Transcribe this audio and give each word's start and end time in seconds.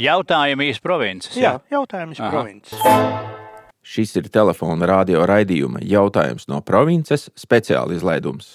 Jautājumi 0.00 0.70
iz 0.72 0.78
provinces. 0.80 1.34
Jā, 1.36 1.58
jautājums 1.68 2.20
Aha. 2.22 2.30
provinces. 2.32 2.80
Šis 3.84 4.14
ir 4.16 4.30
telefona 4.32 4.86
radio 4.88 5.26
raidījuma 5.28 5.82
jautājums 5.84 6.46
no 6.48 6.62
provinces 6.64 7.26
speciāla 7.36 7.92
izlaidums. 7.96 8.54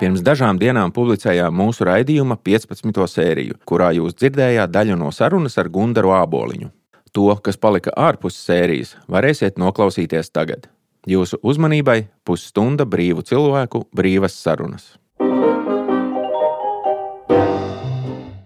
Pirms 0.00 0.24
dažām 0.26 0.58
dienām 0.58 0.90
publicējām 0.96 1.54
mūsu 1.54 1.86
raidījuma 1.86 2.38
15. 2.42 3.06
sēriju, 3.12 3.60
kurā 3.68 3.92
jūs 3.94 4.18
dzirdējāt 4.18 4.74
daļu 4.74 4.98
no 4.98 5.12
sarunas 5.14 5.54
ar 5.62 5.70
Gundaru 5.70 6.10
Āboliņu. 6.18 6.72
To, 7.14 7.30
kas 7.38 7.56
palika 7.56 7.94
ārpus 7.94 8.34
sērijas, 8.42 8.96
varēsiet 9.06 9.62
noklausīties 9.62 10.34
tagad. 10.34 10.66
Jūsu 11.06 11.38
uzmanībai 11.46 12.08
pusstunda 12.26 12.84
brīvu 12.84 13.22
cilvēku 13.22 13.86
brīvas 13.94 14.34
sarunas. 14.42 14.96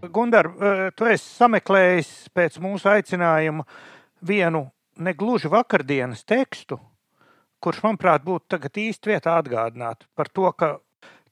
Gundar, 0.09 0.47
eh, 0.47 0.91
tu 0.97 1.05
esi 1.05 1.27
sameklējis 1.37 2.31
pēc 2.33 2.57
mūsu 2.63 2.89
aicinājuma 2.89 3.67
vienu 4.25 4.71
negluži 4.97 5.51
vakardienas 5.53 6.25
tekstu, 6.25 6.79
kurš, 7.61 7.83
manuprāt, 7.85 8.25
būtu 8.25 8.57
tagad 8.57 8.81
īsti 8.81 9.13
vietā 9.13 9.37
atgādināt 9.41 10.07
par 10.17 10.29
to, 10.33 10.49
ka 10.53 10.79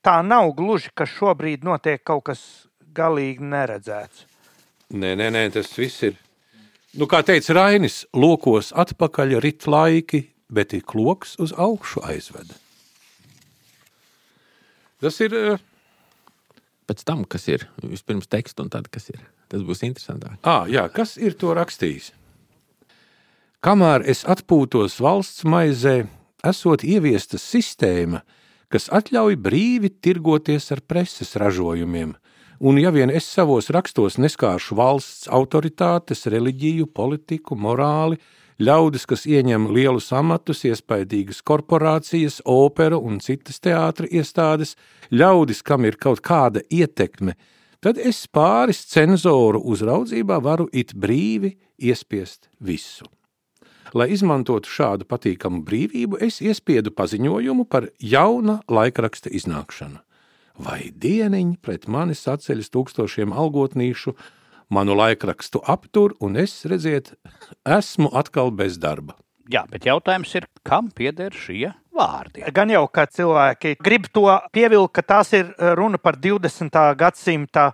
tā 0.05 0.21
nav 0.25 0.53
gluži, 0.57 0.93
ka 0.95 1.09
šobrīd 1.09 1.65
notiek 1.65 2.05
kaut 2.05 2.27
kas 2.29 2.43
galīgi 2.93 3.45
neredzēts. 3.45 4.27
Nē, 4.93 5.15
nē, 5.17 5.31
nē, 5.33 5.49
tas 5.53 5.73
viss 5.77 6.05
ir. 6.05 6.17
Nu, 6.97 7.07
kā 7.09 7.21
teica 7.25 7.57
Rainis, 7.57 8.07
lokos 8.17 8.73
atpakaļ 8.73 9.37
rit 9.45 9.67
laiki, 9.69 10.25
bet 10.49 10.73
ir 10.77 10.85
kloks 10.89 11.37
uz 11.41 11.53
augšu 11.57 12.05
aizveda. 12.09 12.57
Tas 15.01 15.21
ir. 15.25 15.59
Pēc 16.89 17.05
tam, 17.05 17.27
kas 17.29 17.45
ir 17.53 17.67
vispirms 17.83 18.31
teksts 18.33 18.63
un 18.63 18.71
tad, 18.73 18.89
kas 18.89 19.11
ir. 19.13 19.21
Tas 19.53 19.65
būs 19.65 19.85
interesantāk. 19.85 20.39
Ah, 20.43 20.65
jā, 20.71 20.87
kas 20.93 21.19
ir 21.21 21.37
to 21.37 21.53
rakstījis? 21.57 22.15
Kamēr 23.65 24.05
es 24.09 24.23
atpūtos 24.25 25.01
valsts 25.03 25.45
maizē, 25.45 26.07
esot 26.47 26.85
ieviesta 26.87 27.41
sistēma, 27.43 28.23
kas 28.73 28.89
atļauj 28.95 29.37
brīvi 29.43 29.91
tirgoties 29.91 30.71
ar 30.73 30.81
preses 30.87 31.35
ražojumiem, 31.41 32.15
un 32.61 32.81
ja 32.81 32.93
vien 32.95 33.11
es 33.11 33.27
savos 33.27 33.69
rakstos 33.75 34.17
neskāršu 34.23 34.79
valsts 34.79 35.29
autoritātes, 35.29 36.25
reliģiju, 36.31 36.87
politiku, 36.95 37.59
morāli, 37.59 38.21
ļaudis, 38.59 39.07
kas 39.07 39.27
ieņem 39.27 39.69
lielus 39.75 40.11
amatus, 40.13 40.65
iespaidīgas 40.67 41.43
korporācijas, 41.47 42.41
operu 42.45 43.01
un 43.07 43.21
citas 43.23 43.61
teātris 43.63 44.13
iestādes, 44.13 44.75
ļaudis, 45.15 45.63
kam 45.63 45.87
ir 45.87 45.99
kaut 46.01 46.23
kāda 46.27 46.65
ietekme, 46.71 47.37
tad 47.81 47.99
es 47.99 48.25
pāris 48.27 48.83
cenzoru 48.91 49.63
uzraudzībā 49.63 50.41
varu 50.43 50.69
it 50.73 50.95
brīvi 50.95 51.55
iespiest 51.79 52.51
visu. 52.59 53.07
Lai 53.97 54.11
izmantotu 54.13 54.69
šādu 54.69 55.07
patīkamu 55.09 55.63
brīvību, 55.65 56.19
es 56.21 56.43
iespiedu 56.45 56.93
paziņojumu 56.93 57.65
par 57.65 57.89
jauna 57.99 58.59
laikraksta 58.69 59.33
iznākšanu. 59.33 60.03
Vai 60.59 60.91
dieniņi 60.91 61.57
pret 61.63 61.87
mani 61.89 62.17
saceļas 62.19 62.69
tūkstošiem 62.75 63.33
algotnīšu, 63.33 64.13
manu 64.71 64.97
laikrakstu 64.99 65.63
aptur, 65.65 66.15
un 66.21 66.37
es, 66.37 66.61
redziet, 66.69 67.15
esmu 67.67 68.11
atkal 68.17 68.53
bez 68.55 68.79
darba. 68.81 69.17
Jā, 69.49 69.63
bet 69.71 69.87
jautājums 69.89 70.35
ir, 70.37 70.45
kam 70.67 70.91
pieder 70.93 71.33
šie 71.33 71.71
vārdi? 71.97 72.45
Gan 72.55 72.73
jau, 72.73 72.85
ka 72.93 73.07
cilvēki 73.09 73.79
grib 73.81 74.11
to 74.13 74.27
pievilkt, 74.53 74.93
ka 74.99 75.05
tās 75.15 75.33
ir 75.37 75.49
eh, 75.55 75.73
runa 75.79 76.01
par 76.01 76.19
20. 76.21 76.77
gadsimta 77.01 77.71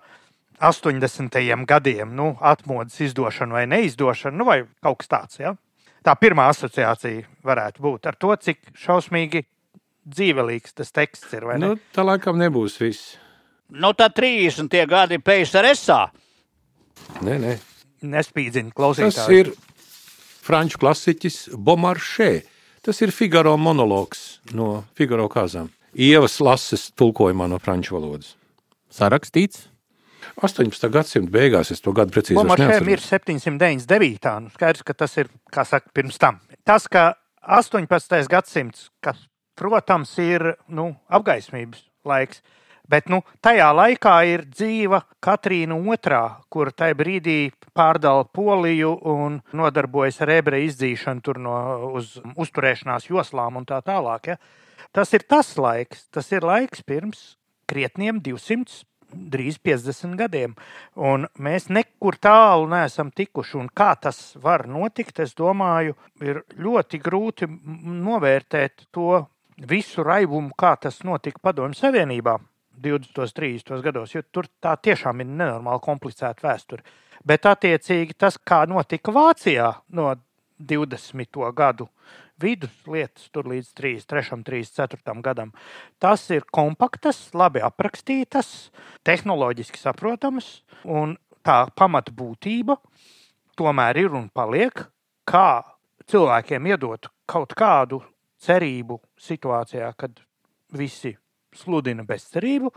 80. 0.62 1.40
gadiem, 1.66 2.14
nu, 2.14 2.36
atmodas 2.40 3.00
izdošanu 3.02 3.58
vai 3.58 3.66
neizdošanu, 3.66 4.38
nu, 4.38 4.46
vai 4.46 4.62
kaut 4.84 5.02
kas 5.02 5.10
tāds. 5.10 5.40
Ja? 5.42 5.56
Tā 6.06 6.14
pirmā 6.20 6.46
asociācija 6.52 7.26
varētu 7.44 7.82
būt 7.82 8.06
ar 8.06 8.16
to, 8.20 8.30
cik 8.36 8.60
šausmīgi 8.78 9.42
dzīvelīgs 10.04 10.76
tas 10.78 10.92
teksts 10.94 11.32
ir. 11.34 11.46
vai 11.48 11.58
ne? 11.58 11.74
Nu, 11.74 11.80
tā 11.94 12.04
laikam 12.06 12.38
nebūs 12.38 12.78
viss. 12.80 13.16
Nu, 13.74 13.94
tad 13.96 14.14
30 14.14 14.70
gadi 14.86 15.18
PSRSā. 15.18 16.04
Nē, 17.24 17.38
nē. 17.40 17.54
Nespīdzina 18.04 18.70
Tas 18.70 18.76
klausītāju. 18.78 19.38
ir 19.38 19.52
franču 20.44 20.80
klasiķis 20.82 21.38
Bomaršē. 21.56 22.30
Tas 22.84 23.00
ir 23.00 23.12
Figaro 23.16 23.56
monologs 23.56 24.40
no 24.52 24.84
Figaro 24.94 25.28
kāzām. 25.32 25.70
Ievas 25.94 26.40
lases 26.42 26.90
tulkojumā 26.98 27.46
no 27.48 27.58
franču 27.62 27.96
valodas. 27.96 28.34
Sarakstīts. 28.92 29.68
18. 30.40 30.88
gadsimta 30.90 31.30
beigās 31.32 31.70
es 31.70 31.80
to 31.84 31.92
gadu 31.96 32.12
precīzi 32.14 32.36
Lomačēm 32.38 32.72
ir 32.72 32.82
neatceros. 32.82 33.08
799. 33.12 34.40
Nu, 34.44 34.52
skaidrs, 34.54 34.82
ka 34.82 34.96
tas 34.96 35.16
ir, 35.20 35.30
kā 35.52 35.64
saka, 35.68 35.90
pirms 35.94 36.18
tam. 36.20 36.40
Tas, 36.66 36.88
ka 36.88 37.14
18. 37.44 38.26
gadsimts, 38.32 38.88
kas, 39.04 39.20
protams, 39.58 40.16
ir 40.18 40.54
nu, 40.68 40.94
apgaismības 41.12 41.84
laiks, 42.08 42.40
bet 42.90 43.08
nu, 43.12 43.20
tajā 43.44 43.70
laikā 43.74 44.14
ir 44.28 44.44
dzīva 44.50 45.02
Katrīna 45.24 45.76
II, 45.78 46.22
kur 46.52 46.70
tajā 46.72 46.96
brīdī 46.98 47.38
pārdala 47.74 48.24
Poliju 48.24 48.94
un 49.10 49.40
nodarbojas 49.52 50.20
ar 50.24 50.34
ebreju 50.38 50.70
izdzīšanu 50.70 51.24
tur 51.24 51.40
no 51.42 51.56
uz 51.98 52.18
uzturēšanās 52.36 53.08
joslām 53.10 53.60
un 53.60 53.68
tā 53.68 53.80
tālāk. 53.84 54.34
Ja? 54.34 54.36
Tas 54.94 55.12
ir 55.16 55.26
tas 55.28 55.56
laiks, 55.58 56.08
tas 56.14 56.30
ir 56.32 56.44
laiks 56.46 56.84
pirms 56.86 57.34
krietniem 57.70 58.20
200 58.22 58.84
drīz 59.14 59.60
50 59.62 60.16
gadiem. 60.18 60.54
Un 60.96 61.28
mēs 61.38 61.68
nekur 61.70 62.18
tālu 62.18 62.66
neesam 62.70 63.12
tikuši. 63.14 63.60
Un 63.62 63.68
kā 63.70 63.92
tas 64.00 64.34
var 64.42 64.66
notikt, 64.70 65.20
es 65.22 65.36
domāju, 65.38 65.94
ir 66.22 66.42
ļoti 66.58 67.00
grūti 67.02 67.48
novērtēt 67.48 68.88
to 68.94 69.22
visu 69.70 70.02
raibumu, 70.02 70.50
kā 70.58 70.74
tas 70.82 71.04
notika 71.06 71.42
Padomju 71.42 71.78
Savienībā 71.78 72.40
20. 72.82 73.18
un 73.22 73.32
30. 73.38 73.80
gados, 73.84 74.14
jo 74.14 74.22
tur 74.32 74.48
tā 74.62 74.74
tiešām 74.76 75.22
ir 75.22 75.30
nenormāli 75.30 75.82
komplicēta 75.84 76.46
vēsture. 76.46 76.84
Bet 77.24 77.46
attiecīgi 77.48 78.16
tas, 78.18 78.36
kā 78.38 78.64
notika 78.68 79.12
Vācijā 79.14 79.70
no 79.96 80.12
20. 80.58 81.40
gadu 81.54 81.88
vidus 82.40 82.74
lietas, 82.90 83.28
tur 83.32 83.46
līdz 83.48 83.70
33, 83.78 84.42
34 84.44 85.22
gadam. 85.22 85.52
Tas 86.02 86.26
ir 86.34 86.44
kompaktas, 86.52 87.28
labi 87.34 87.62
aprakstītas, 87.64 88.70
tehnoloģiski 89.06 89.78
saprotamas, 89.78 90.64
un 90.84 91.16
tā 91.46 91.64
pamata 91.78 92.12
būtība 92.12 92.80
tomēr 93.56 93.98
ir 94.04 94.14
un 94.14 94.28
paliek, 94.34 94.86
kā 95.28 95.62
cilvēkiem 96.10 96.70
iedot 96.72 97.08
kaut 97.30 97.54
kādu 97.56 98.02
cerību 98.44 99.00
situācijā, 99.20 99.92
kad 99.96 100.18
visi 100.74 101.14
sludina 101.58 102.04
bezcerību, 102.06 102.72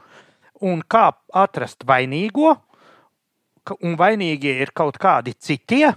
un 0.68 0.82
kā 0.90 1.10
atrast 1.34 1.86
vainīgo, 1.88 2.56
un 3.84 3.98
vainīgie 4.00 4.56
ir 4.64 4.72
kaut 4.76 4.98
kādi 5.02 5.34
citie, 5.36 5.92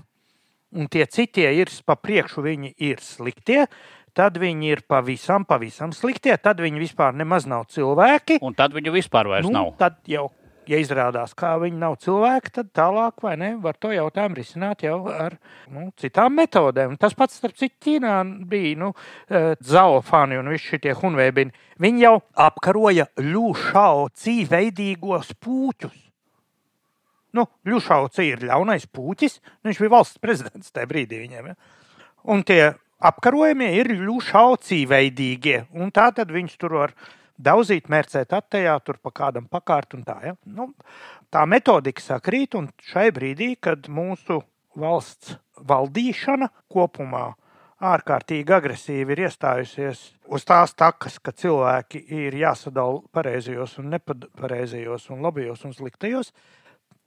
un 0.75 0.89
tie 0.91 1.07
citie 1.07 1.49
ir 1.59 1.71
pa 1.87 1.97
priekšu, 1.99 2.43
viņi 2.47 2.75
ir 2.91 3.01
sliktie, 3.03 3.67
tad 4.15 4.39
viņi 4.43 4.73
ir 4.75 4.83
pavisam, 4.91 5.45
pavisam 5.47 5.93
sliktie, 5.95 6.35
tad 6.43 6.61
viņi 6.63 6.83
vispār 6.83 7.15
nemaz 7.15 7.47
nav 7.47 7.69
cilvēki. 7.71 8.41
Un 8.43 8.57
tad 8.59 8.75
viņu 8.75 8.93
vispār 8.95 9.31
vairs 9.31 9.47
Nu, 9.47 9.55
nav. 9.55 9.73
tad 9.79 10.01
jau, 10.11 10.29
ja 10.71 10.81
izrādās, 10.81 11.35
ka 11.37 11.57
viņi 11.61 11.81
nav 11.81 11.97
cilvēki, 12.05 12.53
tad 12.57 12.71
tālāk 12.77 13.25
vai 13.25 13.35
ne, 13.41 13.51
var 13.63 13.79
to 13.81 13.91
jautājumu 13.95 14.39
risināt 14.39 14.85
jau 14.87 14.99
ar 15.11 15.37
nu, 15.71 15.89
citām 16.01 16.37
metodēm. 16.39 16.97
Tas 17.01 17.17
pats, 17.19 17.41
starp 17.41 17.59
citu, 17.59 17.75
Ķīnā 17.81 18.19
bija 18.51 18.77
nu, 18.79 18.93
zaofāni 19.67 20.39
un 20.41 20.51
visi 20.53 20.77
šie 20.77 20.95
hunveibini. 21.01 21.55
Viņi 21.81 22.05
jau 22.05 22.15
apkaroja 22.47 23.09
ļūšau 23.19 24.11
cīveidīgos 24.21 25.35
pūķus. 25.41 25.99
Nu, 27.37 27.47
Ļušauts 27.67 28.19
ir 28.25 28.43
ļaunais 28.43 28.89
puķis. 28.91 29.39
nu, 29.63 29.71
Viņš 29.71 29.81
bija 29.85 29.93
valsts 29.93 30.19
prezidents 30.23 30.73
tajā 30.75 30.89
brīdī. 30.91 31.21
Viņiem, 31.23 31.53
ja? 31.53 31.55
Un 32.27 32.43
tie 32.43 32.75
apkarojumie 33.01 33.71
ir 33.79 33.93
ļušaucī 33.95 34.83
veidīgie. 34.91 35.65
Un 35.73 35.93
tā 35.95 36.11
tad 36.17 36.33
viņš 36.35 36.57
tur 36.59 36.75
var 36.81 36.95
daudzīt, 37.41 37.91
mērcēt 37.93 38.33
attējā, 38.37 38.77
tur 38.85 39.01
pa 39.03 39.13
kādam 39.15 39.49
pakārt 39.51 39.97
un 39.97 40.05
tā. 40.07 40.17
Ja? 40.25 40.37
Nu, 40.45 40.71
tā 41.33 41.45
metodika 41.49 42.03
sakrīt, 42.05 42.57
un 42.59 42.71
šai 42.93 43.11
brīdī, 43.17 43.55
kad 43.61 43.89
mūsu 43.91 44.41
valsts 44.79 45.37
valdīšana 45.67 46.51
kopumā 46.71 47.31
ārkārtīgi 47.81 48.53
agresīvi 48.53 49.15
ir 49.15 49.25
iestājusies 49.27 50.03
uz 50.29 50.45
tās 50.49 50.75
takas, 50.77 51.17
ka 51.19 51.33
cilvēki 51.33 52.03
ir 52.21 52.37
jāsadala 52.37 53.01
pareizajos 53.15 53.79
un 53.81 53.95
nepareizajos 53.95 55.09
un 55.15 55.25
labajos 55.25 55.65
un 55.65 55.75
sliktajos, 55.77 56.33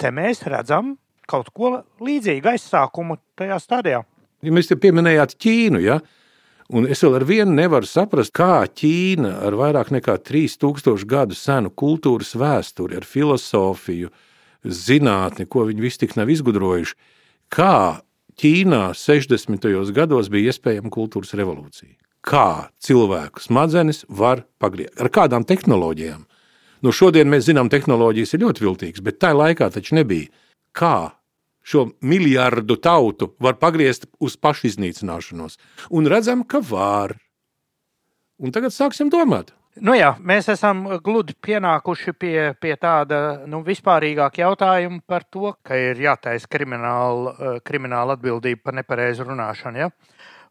te 0.01 0.09
mēs 0.11 0.43
redzam 0.49 0.95
kaut 1.29 1.53
ko 1.55 1.75
līdzīgu 2.03 2.55
aizsākumu 2.55 3.19
tajā 3.39 3.59
stadijā. 3.61 4.01
Ja 4.43 4.51
mēs 4.51 4.67
te 4.67 4.75
pieminējāt 4.75 5.37
Ķīnu, 5.39 5.79
ja? 5.83 6.01
Un 6.69 6.87
es 6.87 7.03
vēl 7.03 7.17
ar 7.19 7.25
vienu 7.27 7.55
nevaru 7.57 7.87
saprast, 7.89 8.33
kā 8.35 8.63
Ķīna 8.67 9.35
ar 9.47 9.57
vairāk 9.59 9.91
nekā 9.95 10.17
3000 10.23 11.07
gadu 11.09 11.35
senu 11.37 11.71
kultūras 11.73 12.33
vēsturi, 12.39 12.97
ar 12.99 13.07
filozofiju, 13.07 14.11
zinātni, 14.63 15.47
ko 15.49 15.67
viņi 15.67 15.83
visi 15.83 16.03
tik 16.05 16.15
nav 16.19 16.31
izgudrojuši, 16.31 16.95
kā 17.51 18.01
Ķīnā 18.39 18.85
60. 18.97 19.67
gados 19.93 20.29
bija 20.33 20.53
iespējama 20.53 20.89
kultūras 20.93 21.35
revolūcija. 21.37 21.97
Kā 22.23 22.69
cilvēku 22.79 23.43
smadzenes 23.43 24.05
var 24.07 24.45
pagriezt, 24.63 24.95
ar 24.97 25.11
kādām 25.11 25.43
tehnoloģijām. 25.45 26.23
Nu, 26.83 26.91
šodien 26.91 27.29
mēs 27.31 27.45
zinām, 27.49 27.69
tehnoloģijas 27.71 28.33
ir 28.35 28.43
ļoti 28.45 28.63
viltīgas, 28.63 29.03
bet 29.03 29.19
tajā 29.21 29.37
laikā 29.37 29.69
taču 29.71 29.95
nebija. 29.99 30.31
Kā 30.75 31.13
šo 31.63 31.87
miljardu 32.01 32.77
tautu 32.77 33.31
var 33.39 33.57
pagriezt 33.61 34.07
uz 34.19 34.37
pašiznīcināšanos? 34.37 35.57
Un 35.91 36.07
redzam, 36.11 36.43
ka 36.43 36.61
var. 36.63 37.15
Un 38.43 38.51
tagad 38.51 38.75
sāksim 38.75 39.11
domāt. 39.13 39.53
Nu 39.81 39.95
jā, 39.97 40.11
mēs 40.21 40.51
esam 40.53 40.83
gludi 41.01 41.33
pienākuši 41.41 42.13
pie, 42.13 42.37
pie 42.61 42.75
tāda 42.77 43.41
nu, 43.49 43.63
vispārīgāka 43.65 44.43
jautājuma 44.43 45.01
par 45.09 45.25
to, 45.25 45.55
ka 45.65 45.79
ir 45.79 45.97
jātaisa 46.03 46.49
krimināla, 46.51 47.33
eh, 47.33 47.57
krimināla 47.65 48.13
atbildība 48.13 48.69
par 48.69 48.77
nepareizu 48.77 49.25
runāšanu. 49.25 49.81
Ja? 49.81 49.89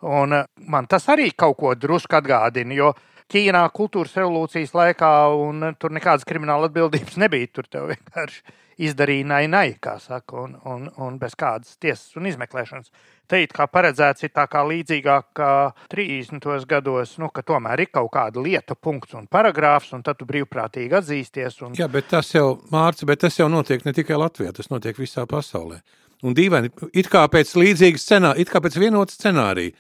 Un 0.03 0.35
eh, 0.41 0.49
man 0.67 0.91
tas 0.91 1.07
arī 1.13 1.29
kaut 1.39 1.61
ko 1.61 1.75
drusku 1.79 2.19
atgādina, 2.19 2.75
jo 2.75 2.93
Ķīnā 3.33 3.63
kultūras 3.73 4.13
revolūcijas 4.19 4.75
laikā 4.77 5.11
un 5.41 5.71
tur 5.81 5.95
nekādas 5.95 6.27
krimināla 6.29 6.69
atbildības 6.69 7.17
nebija. 7.23 7.49
Tur 7.55 7.69
vienkārši 7.93 8.43
izdarīja 8.83 9.27
nai, 9.29 9.43
nai 9.51 9.67
kā 9.83 9.97
saka, 10.03 10.45
un, 10.45 10.55
un, 10.69 10.89
un 11.03 11.19
bez 11.21 11.37
kādas 11.39 11.77
tiesas 11.81 12.17
un 12.19 12.29
izmeklēšanas. 12.31 12.91
Te 13.31 13.39
it 13.45 13.55
kā 13.55 13.65
paredzēts 13.71 14.27
ir 14.27 14.33
tā 14.35 14.45
kā 14.51 14.65
līdzīgāk 14.67 15.29
kā 15.39 15.53
30. 15.93 16.49
gados, 16.69 17.15
nu, 17.23 17.31
ka 17.33 17.45
tomēr 17.47 17.85
ir 17.85 17.93
kaut 17.95 18.11
kāda 18.13 18.43
lieta, 18.43 18.77
punkts 18.77 19.15
un 19.19 19.29
paragrāfs, 19.31 19.93
un 19.97 20.03
tad 20.05 20.19
tu 20.21 20.29
brīvprātīgi 20.29 20.99
atzīsties. 20.99 21.61
Un... 21.67 21.79
Jā, 21.79 21.89
bet 21.93 22.11
tas 22.11 22.35
jau, 22.35 22.59
Mārcis, 22.75 23.07
bet 23.09 23.23
tas 23.25 23.39
jau 23.39 23.49
notiek 23.53 23.87
ne 23.87 23.95
tikai 23.97 24.19
Latvijā, 24.21 24.53
tas 24.57 24.69
notiek 24.73 24.99
visā 25.01 25.25
pasaulē. 25.31 25.81
Un 26.23 26.37
dīvaini, 26.39 26.71
it 26.95 27.09
kā 27.11 27.25
pēc 27.31 27.55
līdzīgas 27.59 28.05
scenārija, 28.07 28.45
it 28.45 28.53
kā 28.53 28.63
pēc 28.63 28.79
vienota 28.79 29.15
scenārija. 29.15 29.75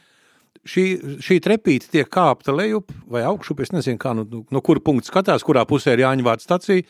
Šī, 0.62 0.84
šī 1.22 1.40
trepīte 1.43 1.88
tiek 1.90 2.06
kāpta 2.12 2.54
lejup 2.54 2.93
vai 3.10 3.25
augšup. 3.26 3.64
Es 3.64 3.72
nezinu, 3.75 3.99
kā, 3.99 4.12
no, 4.14 4.25
no 4.25 4.60
kura 4.62 4.82
punkta 4.84 5.10
skatās, 5.10 5.43
kurā 5.46 5.64
pusē 5.66 5.96
ir 5.96 6.04
Jāņa 6.04 6.26
vārds 6.26 6.46
stacija. 6.46 6.87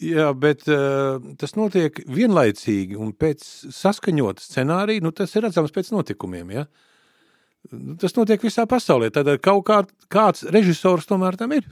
Jā, 0.00 0.30
bet 0.36 0.66
uh, 0.68 1.18
tas 1.40 1.56
notiek 1.56 1.98
vienlaicīgi 2.08 2.96
un 3.00 3.12
pēc 3.16 3.44
saskaņota 3.74 4.44
scenārija. 4.44 5.04
Nu, 5.04 5.12
tas 5.16 5.32
ir 5.36 5.44
redzams 5.46 5.72
pēc 5.74 5.90
notikumiem. 5.92 6.54
Ja? 6.56 6.66
Nu, 7.72 7.96
tas 8.00 8.16
notiek 8.16 8.40
visā 8.44 8.66
pasaulē. 8.68 9.10
Tad 9.12 9.28
kaut 9.44 9.66
kā, 9.68 9.82
kāds 10.12 10.46
režisors 10.52 11.08
tomēr 11.08 11.36
tam 11.40 11.56
ir. 11.56 11.68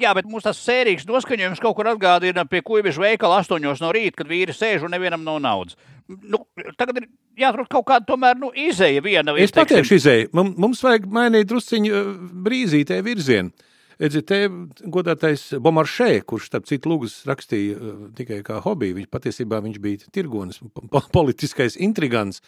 Jā, 0.00 0.14
bet 0.16 0.28
mums 0.28 0.46
tas 0.46 0.60
sērīgs 0.64 1.04
noskaņojums 1.08 1.60
kaut 1.60 1.76
kur 1.76 1.88
atgādina 1.90 2.46
pie 2.48 2.62
kuģa 2.64 2.94
veikala 2.96 3.42
astoņos 3.42 3.82
no 3.84 3.90
rīta, 3.92 4.22
kad 4.22 4.30
vīri 4.30 4.54
sēž 4.56 4.86
un 4.86 4.94
nevienam 4.96 5.26
nav 5.26 5.40
naudas. 5.44 5.76
Nu, 6.08 6.40
tagad 6.80 7.02
ir 7.02 7.10
jāatrod 7.38 7.68
kaut 7.70 7.86
kāda 7.90 8.08
tomēr 8.08 8.38
nu, 8.40 8.48
izēja 8.56 9.02
viena. 9.04 9.36
Es 9.36 9.52
pateikšu 9.54 9.98
izēju. 10.00 10.30
Mums 10.34 10.80
vajag 10.84 11.04
mainīt 11.12 11.50
drusciņu 11.50 12.00
brīzītē 12.46 13.02
virzienu. 13.04 13.52
Edzi, 14.00 14.22
te 14.24 14.46
godātais 14.88 15.42
Bomaršē, 15.60 16.22
kurš, 16.24 16.46
starp 16.48 16.68
citu, 16.70 16.88
lūgas 16.88 17.18
rakstīja 17.28 17.76
uh, 17.76 17.96
tikai 18.16 18.38
kā 18.46 18.56
hobiju, 18.64 18.96
viņš 18.96 19.08
patiesībā 19.12 19.58
viņš 19.60 19.78
bija 19.84 20.08
tirgonis, 20.14 20.62
politiskais 21.16 21.76
intrigants, 21.76 22.40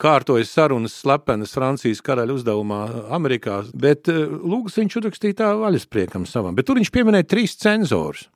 kārtojas 0.00 0.52
sarunas 0.54 0.94
slepenas 0.96 1.52
Francijas 1.54 2.00
karaļa 2.04 2.38
uzdevumā 2.38 2.78
Amerikā, 3.12 3.60
bet 3.76 4.08
uh, 4.08 4.22
lūgas 4.40 4.78
viņš 4.80 4.96
uzrakstīja 5.02 5.42
tā 5.42 5.50
vaļaspriekam 5.60 6.24
savam. 6.30 6.56
Bet 6.56 6.70
tur 6.70 6.80
viņš 6.80 6.92
pieminēja 6.94 7.28
trīs 7.34 7.58
cenzorus, 7.60 8.30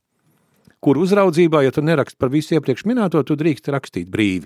kur 0.85 1.01
uzraudzībā, 1.01 1.65
ja 1.65 1.73
tu 1.73 1.81
nerakst 1.83 2.19
par 2.21 2.29
visu 2.35 2.59
iepriekš 2.59 2.85
minēto, 2.85 3.23
tu 3.25 3.39
drīkst 3.39 3.73
rakstīt 3.73 4.13
brīvi. 4.13 4.45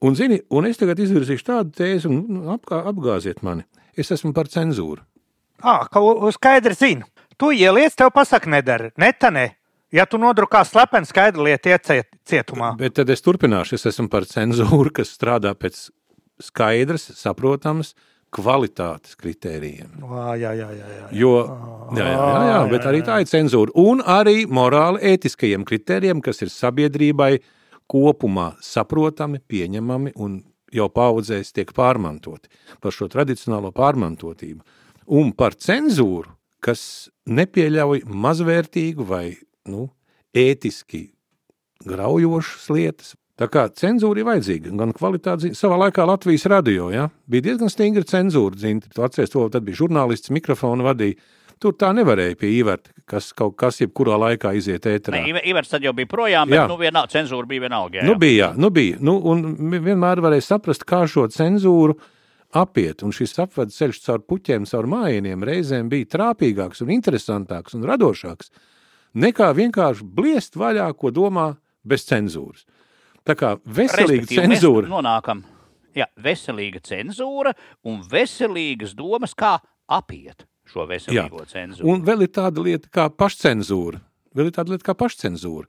Un, 0.00 0.16
zini, 0.16 0.40
un 0.48 0.64
es 0.68 0.80
tagad 0.80 1.00
izvirzīšu 1.04 1.44
tādu 1.44 1.76
tēzi, 1.76 2.08
un 2.08 2.24
nu, 2.38 2.46
apgā, 2.56 2.80
apgāziet 2.88 3.44
mani. 3.44 3.68
Es 3.96 4.12
esmu 4.16 4.32
par 4.36 4.48
cenzūru. 4.52 5.04
Ah, 5.62 5.86
skaidri 6.34 6.74
zinu. 6.74 7.06
Tu 7.36 7.52
ieliec, 7.52 7.94
tev 7.96 8.10
pasaka, 8.14 8.48
nedara. 8.50 8.90
Netanē. 9.00 9.50
Ja 9.94 10.06
tu 10.08 10.18
nodrukā 10.18 10.64
slepenu 10.66 11.06
skaidru 11.06 11.46
lietu, 11.46 11.70
ieciet 11.70 12.08
cietumā. 12.26 12.74
Bet 12.80 12.96
tad 12.98 13.10
es 13.12 13.22
turpināšu. 13.22 13.76
Es 13.78 13.86
esmu 13.92 14.08
par 14.12 14.26
cenzūru, 14.28 14.90
kas 14.92 15.12
strādā 15.14 15.52
pēc 15.54 15.88
skaidras, 16.42 17.06
saprotamas 17.16 17.94
kvalitātes 18.34 19.14
kritērijiem. 19.20 20.00
Vā, 20.02 20.34
jā, 20.40 20.50
jā, 20.58 20.68
jā, 20.74 20.88
jā. 20.90 21.06
Jo, 21.16 21.34
jā, 21.96 22.02
jā, 22.02 22.16
jā, 22.16 22.40
jā, 22.50 22.58
bet 22.72 22.88
arī 22.90 23.04
tā 23.06 23.20
ir 23.22 23.30
cenzūra. 23.30 23.72
Un 23.78 24.02
arī 24.02 24.42
morāli 24.50 25.00
ētiskajiem 25.14 25.64
kritērijiem, 25.68 26.20
kas 26.24 26.42
ir 26.44 26.52
sabiedrībai 26.52 27.36
kopumā 27.88 28.50
saprotami, 28.64 29.40
pieņemami 29.40 30.16
un 30.20 30.40
jau 30.74 30.88
paudzēs 30.92 31.54
tiek 31.54 31.70
pārmantoti 31.72 32.50
par 32.82 32.92
šo 32.92 33.06
tradicionālo 33.12 33.70
pārmantotību 33.76 34.64
un 35.06 35.32
par 35.36 35.56
cenzūru, 35.58 36.32
kas 36.62 37.10
nepieļauj 37.26 38.04
mazvērtīgu 38.10 39.06
vai 39.06 39.26
nu, 39.70 39.88
ētiski 40.36 41.08
graujošas 41.86 42.66
lietas. 42.74 43.14
Tā 43.36 43.50
kā 43.52 43.66
cenzūra 43.68 44.22
ir 44.22 44.28
vajadzīga, 44.30 44.72
gan 44.80 44.94
kvalitāte, 44.96 45.50
savā 45.58 45.76
laikā 45.84 46.06
Latvijas 46.08 46.46
radio 46.48 46.88
ja? 46.88 47.10
bija 47.28 47.50
diezgan 47.50 47.68
stingra 47.72 48.06
cenzūra. 48.08 48.56
Zini, 48.62 48.80
tu 48.94 49.04
atceries 49.04 49.32
to, 49.34 49.42
tad 49.52 49.66
bija 49.66 49.82
žurnālists, 49.82 50.32
mikrofonu 50.32 50.86
vadīja. 50.86 51.18
Tur 51.60 51.72
tā 51.76 51.88
nevarēja 51.96 52.36
pie 52.36 52.50
Iverta, 52.58 52.90
kas 53.08 53.30
kaut 53.36 53.54
kas 53.60 53.78
jebkurā 53.80 54.16
laikā 54.20 54.50
iziet 54.56 54.88
ēterā. 54.88 55.22
Ne, 55.24 55.40
Iverts 55.48 55.72
tad 55.72 55.84
jau 55.84 55.94
bija 55.96 56.08
projām, 56.08 56.50
bet 56.52 56.58
jā. 56.58 56.66
nu, 56.68 56.76
vienā, 56.80 57.04
cenzūra 57.12 57.48
bija 57.48 57.64
vienalga. 57.64 58.00
Jā, 58.00 58.08
nu 58.08 58.16
bija, 58.20 58.36
jā, 58.40 58.48
nu 58.60 58.72
bija. 58.76 58.98
Nu, 59.04 59.14
un 59.32 59.46
vienmēr 59.72 60.20
varēja 60.24 60.50
saprast, 60.50 60.84
kā 60.88 61.02
šo 61.08 61.24
cenzūru 61.32 61.96
uh, 61.96 62.10
apiet, 62.54 63.02
un 63.02 63.14
šis 63.14 63.36
apvadu 63.42 63.74
ceļš 63.74 64.00
caur 64.04 64.22
puķiem, 64.28 64.66
caur 64.68 64.88
mājieniem 64.90 65.44
reizēm 65.46 65.90
bija 65.92 66.08
trāpīgāks 66.14 66.82
un 66.84 66.92
interesantāks 66.94 67.76
un 67.76 67.86
radošāks 67.88 68.50
nekā 69.16 69.50
vienkārši 69.56 70.06
bliest 70.16 70.58
vaļā, 70.58 70.88
ko 70.98 71.12
domā 71.14 71.54
bez 71.86 72.06
cenzūras. 72.08 72.66
Tā 73.26 73.34
kā 73.38 73.56
veselīga 73.64 74.28
cenzūra. 74.30 74.86
Nonākam, 74.90 75.42
jā, 75.96 76.06
veselīga 76.22 76.82
cenzūra 76.84 77.54
un 77.86 78.02
veselīgas 78.06 78.94
domas, 78.98 79.34
kā 79.34 79.56
apiet 79.86 80.46
šo 80.66 80.86
veselīgo 80.90 81.42
jā. 81.42 81.50
cenzūru. 81.54 81.90
Un 81.90 82.04
vēl 82.06 82.26
ir 82.26 82.32
tāda 82.34 82.62
lieta 82.62 82.90
kā 82.92 83.08
pašcenzūra. 83.10 84.02
Vēl 84.36 84.50
ir 84.50 84.56
tāda 84.56 84.74
lieta 84.74 84.90
kā 84.90 84.94
pašcenzūra 84.98 85.66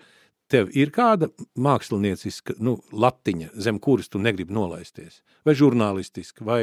tev 0.51 0.69
ir 0.77 0.91
kāda 0.95 1.29
mākslinieciska 1.59 2.57
nu, 2.63 2.77
latiņa, 2.91 3.51
zem 3.63 3.79
kuras 3.83 4.11
tu 4.11 4.21
negribi 4.21 4.55
nolaisties, 4.55 5.21
vai 5.47 5.55
žurnālistiska, 5.57 6.45
vai, 6.47 6.61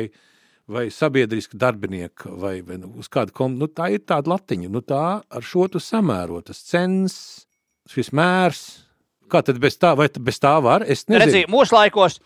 vai 0.70 0.86
sabiedriska 0.94 1.58
darbinieka, 1.60 2.32
vai, 2.40 2.58
vai 2.66 2.78
nu, 2.80 2.94
uz 3.00 3.10
kādu 3.12 3.34
kom... 3.36 3.58
Nu, 3.60 3.68
tā 3.68 3.90
ir 3.94 4.04
tāda 4.08 4.34
latiņa, 4.34 4.72
nu 4.72 4.84
tā 4.84 5.04
ar 5.22 5.44
šo 5.44 5.68
tu 5.72 5.82
samēro, 5.82 6.40
tas 6.46 6.64
cens, 6.68 7.18
šis 7.92 8.12
mērs, 8.16 8.64
Kā 9.30 9.40
tad 9.40 9.56
bez 9.60 9.78
tā, 9.80 9.94
vai 9.96 10.06
bez 10.20 10.36
tā 10.42 10.52
var? 10.62 10.84
Es 10.84 11.06
nezinu. 11.08 11.22
Redzi, 11.22 11.40
mūsu 11.50 11.74
laikos 11.74 12.18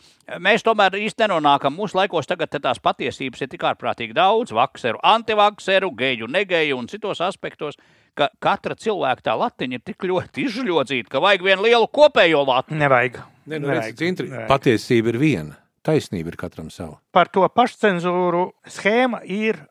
mēs 0.42 0.64
tomēr 0.66 0.96
īsti 0.98 1.24
nenonākam. 1.24 1.76
Mūsu 1.78 1.98
laikos 1.98 2.26
tagad 2.26 2.50
tās 2.58 2.80
patiesības 2.82 3.44
ir 3.44 3.50
tik 3.52 3.66
ārprātīgi 3.70 4.16
daudz, 4.16 4.52
vakseru, 4.56 4.98
antivakseru, 5.06 5.92
geju, 5.98 6.28
negeju 6.34 6.78
un 6.80 6.90
citos 6.90 7.22
aspektos 7.24 7.78
ka 8.18 8.28
katra 8.42 8.76
cilvēka 8.78 9.24
tā 9.30 9.36
latiņa 9.38 9.78
ir 9.78 9.84
tik 9.86 10.06
ļoti 10.10 10.44
izžļodzīta, 10.48 11.12
ka 11.12 11.22
vajag 11.22 11.46
vienu 11.46 11.66
lielu 11.68 11.88
kopējo 11.94 12.42
latiņu. 12.48 12.80
Nevajag. 12.82 13.22
Ne, 13.46 13.58
nu, 13.58 13.70
Nevajag. 13.70 13.94
Redz, 13.94 14.22
Nevajag. 14.24 14.50
Patiesība 14.50 15.14
ir 15.14 15.20
viena. 15.22 15.58
Taisnība 15.86 16.32
ir 16.32 16.36
katram 16.36 16.68
sava. 16.74 16.98
Par 17.14 17.30
to 17.32 17.46
pašcensūru 17.48 18.48
schēma 18.68 19.22
ir 19.24 19.62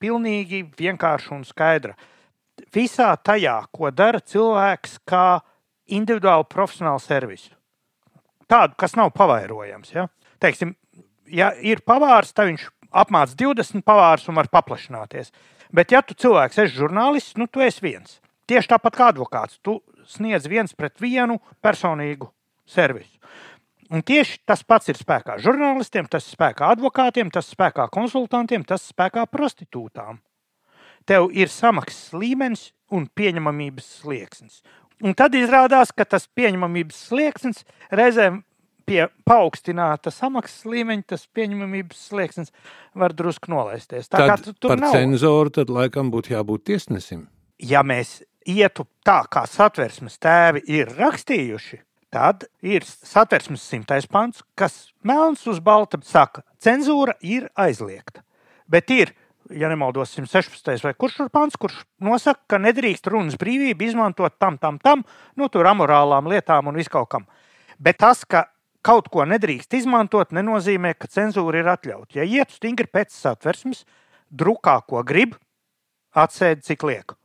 pilnīgi 0.00 0.62
vienkārša 0.78 1.34
un 1.36 1.44
skaidra. 1.44 1.96
Visā 2.74 3.10
tajā, 3.22 3.58
ko 3.74 3.90
dara 3.94 4.20
cilvēks, 4.22 4.98
kā 5.08 5.40
individuāli 5.94 6.46
profesionāli 6.50 7.02
servisu. 7.04 7.52
Tādu, 8.48 8.78
kas 8.80 8.96
nav 8.96 9.12
pavairojams. 9.16 9.92
Ja? 9.92 10.06
Teiksim, 10.40 10.72
ja 11.28 11.50
ir 11.60 11.82
pavārs, 11.86 12.32
tad 12.32 12.48
viņš 12.50 12.64
apmāca 13.02 13.36
20 13.36 13.84
pavārus 13.86 14.28
un 14.30 14.38
var 14.38 14.48
paplašināties. 14.52 15.32
Bet, 15.74 15.92
ja 15.92 16.00
tu 16.02 16.16
cilvēks 16.16 16.62
esi 16.64 16.78
žurnālists, 16.78 17.36
nu 17.36 17.46
tu 17.50 17.60
esi 17.64 17.84
viens. 17.84 18.18
Tieši 18.48 18.72
tāpat 18.72 18.96
kā 18.96 19.10
advokāts, 19.12 19.60
tu 19.60 19.78
sniedz 20.08 20.48
viens 20.48 20.72
pret 20.72 20.96
vienu 21.00 21.36
personīgu 21.64 22.30
servisu. 22.68 23.18
Un 23.88 24.02
tieši 24.04 24.42
tas 24.48 24.60
pats 24.68 24.90
ir 24.92 24.98
spēkā 25.00 25.38
žurnālistiem, 25.40 26.08
tas 26.12 26.26
ir 26.26 26.36
spēkā 26.36 26.72
advokātiem, 26.74 27.30
tas 27.32 27.46
ir 27.48 27.56
spēkā 27.56 27.86
konsultantiem, 27.92 28.64
tas 28.68 28.84
ir 28.84 28.92
spēkā 28.92 29.24
prostitūtām. 29.32 30.20
Tev 31.08 31.30
ir 31.32 31.48
samaksas 31.48 32.12
līmenis 32.12 32.66
un 32.92 33.06
pieņemamības 33.16 33.86
slieksnis. 34.02 34.60
Un 35.04 35.14
tad 35.16 35.36
izrādās, 35.38 35.92
ka 35.94 36.04
tas 36.04 36.26
pieņemamības 36.36 37.00
slieksnis 37.08 37.64
reizēm 37.88 38.42
pie 38.88 39.02
paaugstināta 39.28 40.12
samaksas 40.14 40.64
līmeņa, 40.68 41.06
tas 41.14 41.26
pieņemamības 41.36 42.06
slieksnis 42.10 42.54
var 42.98 43.14
drusku 43.16 43.52
nolaisties. 43.52 44.08
Tā 44.08 44.22
tad 44.24 44.32
kā 44.32 44.38
tu, 44.48 44.56
par 44.68 44.80
nav. 44.80 44.96
cenzoru 44.96 45.52
tad 45.60 45.72
laikam 45.72 46.12
būtu 46.14 46.34
jābūt 46.34 46.66
tiesnesim. 46.72 47.26
Ja 47.58 47.84
mēs 47.86 48.20
ietu 48.48 48.86
tā, 49.06 49.20
kā 49.30 49.44
satversmes 49.50 50.18
tēvi 50.22 50.64
ir 50.70 50.90
rakstījuši, 50.96 51.80
tad 52.14 52.46
ir 52.64 52.86
satversmes 52.86 53.62
simtais 53.62 54.08
pants, 54.08 54.42
kas 54.58 54.88
melns 55.04 55.44
uz 55.50 55.60
balta 55.60 56.00
saka, 56.04 56.44
cenzūra 56.62 57.18
ir 57.20 57.48
aizliegta. 57.58 58.24
Bet 58.68 58.90
ir, 58.92 59.12
ja 59.52 59.68
nemaldos, 59.70 60.14
116. 60.16 60.84
vai 60.84 60.94
kurš 60.94 61.22
ir 61.24 61.32
pants, 61.32 61.56
kurš 61.60 61.82
nosaka, 62.04 62.44
ka 62.54 62.60
nedrīkst 62.62 63.08
runas 63.12 63.38
brīvību 63.40 63.90
izmantot 63.90 64.38
tam, 64.40 64.58
tam, 64.60 64.80
tam, 64.80 65.04
nu, 65.36 65.48
tur 65.52 65.68
amorālām 65.68 66.28
lietām 66.30 66.68
un 66.68 66.80
viskaut 66.80 67.08
kam. 67.12 67.28
Bet 67.78 68.00
tas, 68.02 68.24
ka 68.24 68.48
kaut 68.86 69.08
ko 69.12 69.24
nedrīkst 69.28 69.74
izmantot, 69.78 70.32
nenozīmē, 70.34 70.94
ka 70.98 71.10
cenzūra 71.10 71.62
ir 71.62 71.70
atļauta. 71.74 72.20
Ja 72.20 72.26
iet 72.26 72.54
stingri 72.54 72.88
pēc 72.90 73.14
satversmes, 73.14 73.84
drukā, 74.30 74.78
ko 74.88 75.02
grib, 75.06 75.36
atsēdi, 76.16 76.64
cik 76.66 76.84
liek. 76.88 77.16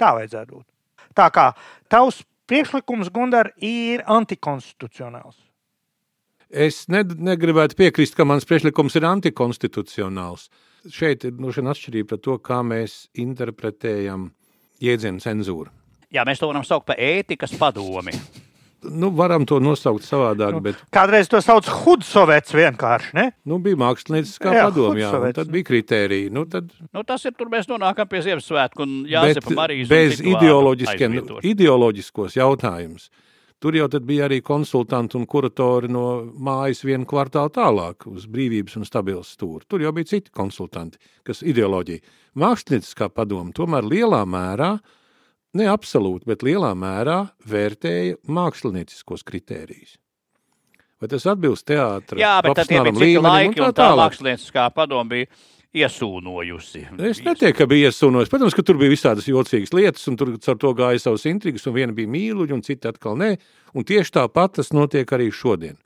Tā 0.00 0.14
vajadzētu 0.18 0.56
būt. 0.56 0.66
Tā 1.14 1.28
kā 1.34 1.50
tavs 1.92 2.22
priekšlikums, 2.50 3.10
Gundar, 3.14 3.52
ir 3.62 4.02
antikonstitucionāls. 4.10 5.38
Es 6.54 6.84
ne, 6.92 7.02
negribētu 7.02 7.76
piekrist, 7.78 8.14
ka 8.14 8.26
mans 8.28 8.46
priekšlikums 8.46 8.94
ir 8.98 9.06
antikonstitucionāls. 9.08 10.48
Šeit 10.92 11.24
ir 11.26 11.38
nu, 11.40 11.50
atšķirība 11.50 12.12
par 12.12 12.20
to, 12.22 12.36
kā 12.44 12.60
mēs 12.66 13.06
interpretējam 13.18 14.28
jēdzienu 14.84 15.22
cenzūru. 15.24 15.72
Jā, 16.14 16.22
mēs 16.28 16.38
to 16.38 16.50
varam 16.50 16.66
saukt 16.66 16.86
par 16.90 17.00
ētikas 17.00 17.56
padomi 17.58 18.12
nu, 18.90 19.10
varam 19.16 19.44
to 19.48 19.58
nosaukt 19.62 20.06
savādāk. 20.06 20.54
Nu, 20.56 20.62
bet... 20.64 20.78
Kādreiz 20.94 21.28
to 21.30 21.40
sauc 21.44 21.66
par 21.66 21.80
Hudsovets 21.82 22.54
vienkārši. 22.54 23.12
Ne? 23.16 23.26
Nu, 23.48 23.58
bija 23.62 23.78
mākslinieciskā 23.80 24.52
padomja, 24.54 25.06
jā, 25.06 25.10
un 25.18 25.36
tad 25.36 25.52
bija 25.52 25.68
kriteriji. 25.70 26.30
Nu, 26.34 26.46
tad... 26.50 26.72
nu, 26.90 27.04
tas 27.06 27.24
ir 27.28 27.34
tur 27.38 27.52
mēs 27.52 27.68
nonākam 27.70 28.08
pie 28.10 28.22
Ziemassvētku 28.28 28.86
un 28.86 28.96
Jāzepa 29.10 29.54
Marijas. 29.56 29.90
Bez 29.92 30.24
ideoloģiskiem, 30.24 31.20
ideoloģiskos 31.54 32.38
jautājumus. 32.40 33.10
Tur 33.64 33.78
jau 33.78 33.86
bija 34.04 34.26
arī 34.26 34.42
konsultanti 34.44 35.16
un 35.16 35.24
kuratori 35.30 35.88
no 35.88 36.08
mājas 36.36 36.82
vienu 36.84 37.06
kvartālu 37.08 37.52
tālāk, 37.54 38.04
uz 38.10 38.26
brīvības 38.28 38.76
un 38.76 38.84
stabilas 38.84 39.30
stūra. 39.32 39.64
Tur 39.70 39.80
jau 39.80 39.92
bija 39.96 40.10
citi 40.10 40.34
konsultanti, 40.34 41.00
kas 41.24 41.40
ideoloģija. 41.40 42.04
Mākslinieckā 42.36 43.08
padoma 43.14 43.54
tomēr 43.56 43.86
lielā 43.88 44.20
mērā 44.28 44.74
uh, 44.74 45.00
ne 45.58 45.68
absolūti, 45.70 46.28
bet 46.30 46.44
lielā 46.46 46.72
mērā 46.78 47.20
vērtēja 47.48 48.20
mākslinieciskos 48.26 49.24
kritērijus. 49.26 49.98
Vai 51.02 51.10
tas 51.10 51.26
atbilst 51.28 51.66
teātrim? 51.68 52.22
Jā, 52.22 52.38
bet 52.44 52.56
tad 52.56 52.70
bija 52.70 52.92
citi 52.94 53.18
laiki, 53.20 53.60
un 53.60 53.74
tā, 53.74 53.82
tā 53.82 53.90
mākslinieckā 53.98 54.68
padoma 54.72 55.10
bija 55.10 55.28
iesūnojusi. 55.74 56.84
Es 57.10 57.20
neteiktu, 57.26 57.58
ka 57.58 57.66
bija 57.70 57.90
iesūnojusi. 57.90 58.30
Protams, 58.30 58.54
ka 58.54 58.62
tur 58.66 58.78
bija 58.78 58.92
visādas 58.94 59.26
jocīgas 59.28 59.74
lietas, 59.74 60.04
un 60.10 60.18
tur 60.20 60.36
ar 60.38 60.60
to 60.62 60.70
gāja 60.78 61.02
savas 61.02 61.26
intrigas, 61.28 61.66
un 61.66 61.74
viena 61.76 61.96
bija 61.96 62.10
mīluļa, 62.14 62.54
un 62.54 62.62
cita 62.64 62.94
atkal 62.94 63.18
nē. 63.20 63.32
Un 63.74 63.86
tieši 63.86 64.14
tāpat 64.20 64.60
tas 64.60 64.70
notiek 64.76 65.10
arī 65.16 65.32
šodien. 65.34 65.76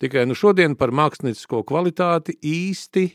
Tikai 0.00 0.26
nu, 0.28 0.36
šodien 0.36 0.76
par 0.80 0.92
māksliniecisko 0.96 1.64
kvalitāti 1.68 2.36
īsti, 2.44 3.06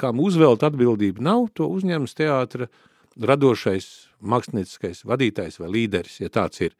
kam 0.00 0.18
uzvelt 0.24 0.64
atbildību 0.66 1.22
nav, 1.24 1.46
to 1.56 1.68
uzņemas 1.70 2.16
teātra 2.16 2.68
radošais 3.14 3.86
mākslinieckais 4.28 5.04
vadītājs 5.08 5.60
vai 5.62 5.70
līderis, 5.74 6.20
ja 6.22 6.30
tāds 6.32 6.62
ir. 6.64 6.74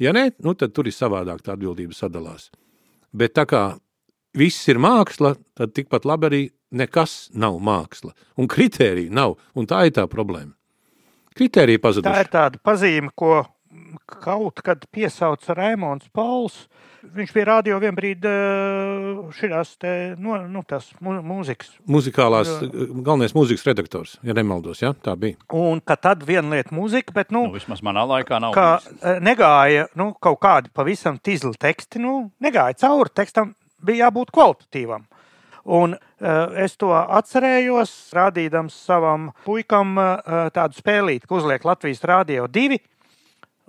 Ja 0.00 0.14
nē, 0.16 0.30
nu 0.44 0.54
tad 0.56 0.72
tur 0.76 0.88
ir 0.88 0.96
savādāk 0.96 1.42
tā 1.44 1.54
atbildība 1.54 1.96
sadalās. 1.96 2.48
Bet 3.12 3.34
tā 3.36 3.44
kā 3.48 3.64
viss 4.36 4.68
ir 4.70 4.80
māksla, 4.80 5.34
tad 5.58 5.74
tikpat 5.76 6.06
labi 6.08 6.28
arī 6.30 6.42
nekas 6.70 7.28
nav 7.34 7.58
māksla. 7.62 8.14
Un 8.38 8.48
kritērija 8.50 9.12
nav, 9.12 9.36
un 9.54 9.68
tā 9.70 9.84
ir 9.88 9.96
tā 9.98 10.06
problēma. 10.10 10.54
Kritērija 11.36 11.82
pazuduši. 11.82 12.10
Tā 12.10 12.24
ir 12.24 12.30
tāda 12.32 12.60
pazīme, 12.64 13.12
ko 13.14 13.42
kaut 14.20 14.60
kad 14.64 14.84
piesauca 14.92 15.54
Raimons 15.54 16.08
Pauls. 16.14 16.66
Viņš 17.00 17.30
bija 17.32 17.46
radio 17.48 17.78
vien 17.80 17.94
brīdi 17.96 18.30
šīs 19.38 19.70
no, 20.20 20.36
nu, 20.50 20.62
mūzikas. 21.00 21.70
Muzikālās, 21.88 22.50
galvenais 22.60 23.32
mūzikas 23.36 23.64
redaktors, 23.70 24.18
ja 24.26 24.36
nemaldos, 24.36 24.82
ja? 24.82 24.92
tā 24.92 25.14
bija. 25.16 25.38
Un 25.56 25.80
ka 25.80 25.96
tad 25.96 26.26
viena 26.28 26.58
lieta 26.58 26.74
mūzika, 26.76 27.14
bet, 27.16 27.32
nu, 27.32 27.46
nu 27.48 27.56
vismaz 27.56 27.80
manā 27.86 28.04
laikā 28.10 28.42
nav. 28.42 28.52
Ka 28.56 28.82
bijis. 28.82 29.22
negāja, 29.24 29.86
nu, 29.96 30.10
kaut 30.20 30.42
kādi 30.44 30.74
pavisam 30.76 31.16
tizli 31.22 31.54
teksti, 31.56 32.02
nu, 32.04 32.18
negāja 32.42 32.76
cauri 32.84 33.16
tekstam, 33.22 33.54
bija 33.80 34.08
jābūt 34.08 34.34
kvalitatīvam. 34.36 35.08
Un 35.70 35.94
uh, 35.94 36.52
es 36.60 36.76
to 36.80 36.92
atcerējos, 36.92 37.92
rādīdams 38.16 38.76
savam 38.76 39.30
puikam 39.46 39.96
uh, 39.96 40.48
tādu 40.52 40.76
spēlīti, 40.76 41.28
ko 41.28 41.40
uzliek 41.40 41.64
Latvijas 41.64 42.04
Rādio 42.04 42.48
2 42.50 42.80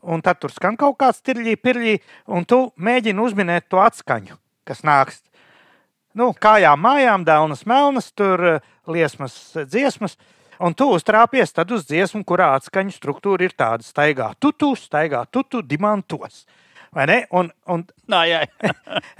un 0.01 0.21
tad 0.21 0.39
tur 0.41 0.53
skan 0.53 0.77
kaut 0.79 0.97
kāds 1.01 1.21
tirļī, 1.25 1.55
pirļī, 1.61 1.97
un 2.33 2.45
tu 2.47 2.63
mēģini 2.81 3.21
uzminēt 3.21 3.69
to 3.71 3.81
atskaņu, 3.81 4.37
kas 4.67 4.83
nāks. 4.87 5.21
Nu, 6.17 6.31
kājām, 6.35 6.81
mājām, 6.83 7.25
dēlnas, 7.27 7.63
melnas, 7.69 8.09
tur 8.11 8.43
eh, 8.57 8.69
liesmas, 8.91 9.35
eh, 9.55 9.67
dziesmas. 9.67 10.17
Un 10.61 10.75
tu 10.77 10.91
uztrāpies 10.93 11.55
tad 11.55 11.71
uz 11.73 11.87
dziesmu, 11.87 12.21
kurā 12.27 12.51
atskaņu 12.57 12.93
struktūra 12.93 13.47
ir 13.47 13.55
tāda: 13.57 13.85
staigā 13.85 14.33
tutu, 14.39 14.73
staigā 14.77 15.23
tutu, 15.31 15.63
dimantos. 15.65 16.43
Vai 16.91 17.07
ne? 17.07 17.17
Un, 17.31 17.47
un, 17.71 17.85
Nā, 18.11 18.25
jā. 18.29 18.43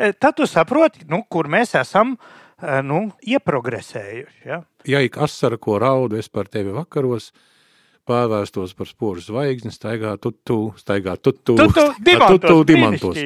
Eh, 0.01 0.11
tad 0.17 0.35
tu 0.37 0.47
saproti, 0.49 1.05
nu, 1.09 1.23
kur 1.29 1.47
mēs 1.51 1.75
esam 1.79 2.15
nu, 2.85 2.99
ieprogresējuši. 3.25 4.41
Ja, 4.45 4.59
ja 4.85 4.99
ik 5.01 5.15
asara, 5.17 5.57
ko 5.57 5.79
raudu 5.81 6.19
es 6.19 6.27
par 6.29 6.49
tevi 6.51 6.73
vakaros, 6.75 7.31
pārvērstos 8.07 8.73
par 8.77 8.89
sporu 8.89 9.21
zvaigzni, 9.23 9.71
staigā 9.73 10.15
tutu, 10.21 10.73
staigā 10.79 11.15
tutu, 11.17 11.55
tutu 11.59 11.85
dimantos. 12.01 12.37
Tutu, 12.37 12.63
dimantos. 12.71 13.19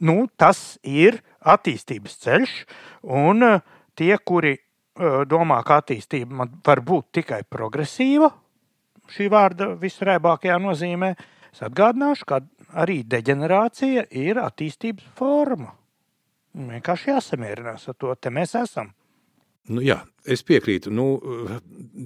Nu, 0.00 0.16
tas 0.36 0.62
ir 0.82 1.20
attīstības 1.40 2.18
ceļš, 2.24 2.56
un 3.16 3.46
uh, 3.46 3.62
tie, 3.98 4.12
kuri 4.18 4.56
uh, 4.56 5.22
domā, 5.28 5.62
ka 5.66 5.80
attīstība 5.82 6.48
var 6.66 6.82
būt 6.86 7.20
tikai 7.20 7.42
progresīva, 7.48 8.30
šī 9.12 9.30
vārda 9.32 9.72
visrēbākajā 9.80 10.58
nozīmē, 10.62 11.14
es 11.52 11.64
atgādināšu, 11.64 12.28
ka 12.28 12.42
arī 12.76 13.02
deģenerācija 13.06 14.08
ir 14.10 14.40
attīstības 14.42 15.06
forma. 15.16 15.72
Vienkārši 16.56 17.12
jāsamierinās 17.12 17.88
ar 17.90 17.96
to, 18.00 18.14
te 18.16 18.32
mēs 18.32 18.56
esam. 18.56 18.95
Nu, 19.66 19.82
jā, 19.82 19.98
es 20.28 20.44
piekrītu. 20.46 20.92
Nu, 20.94 21.06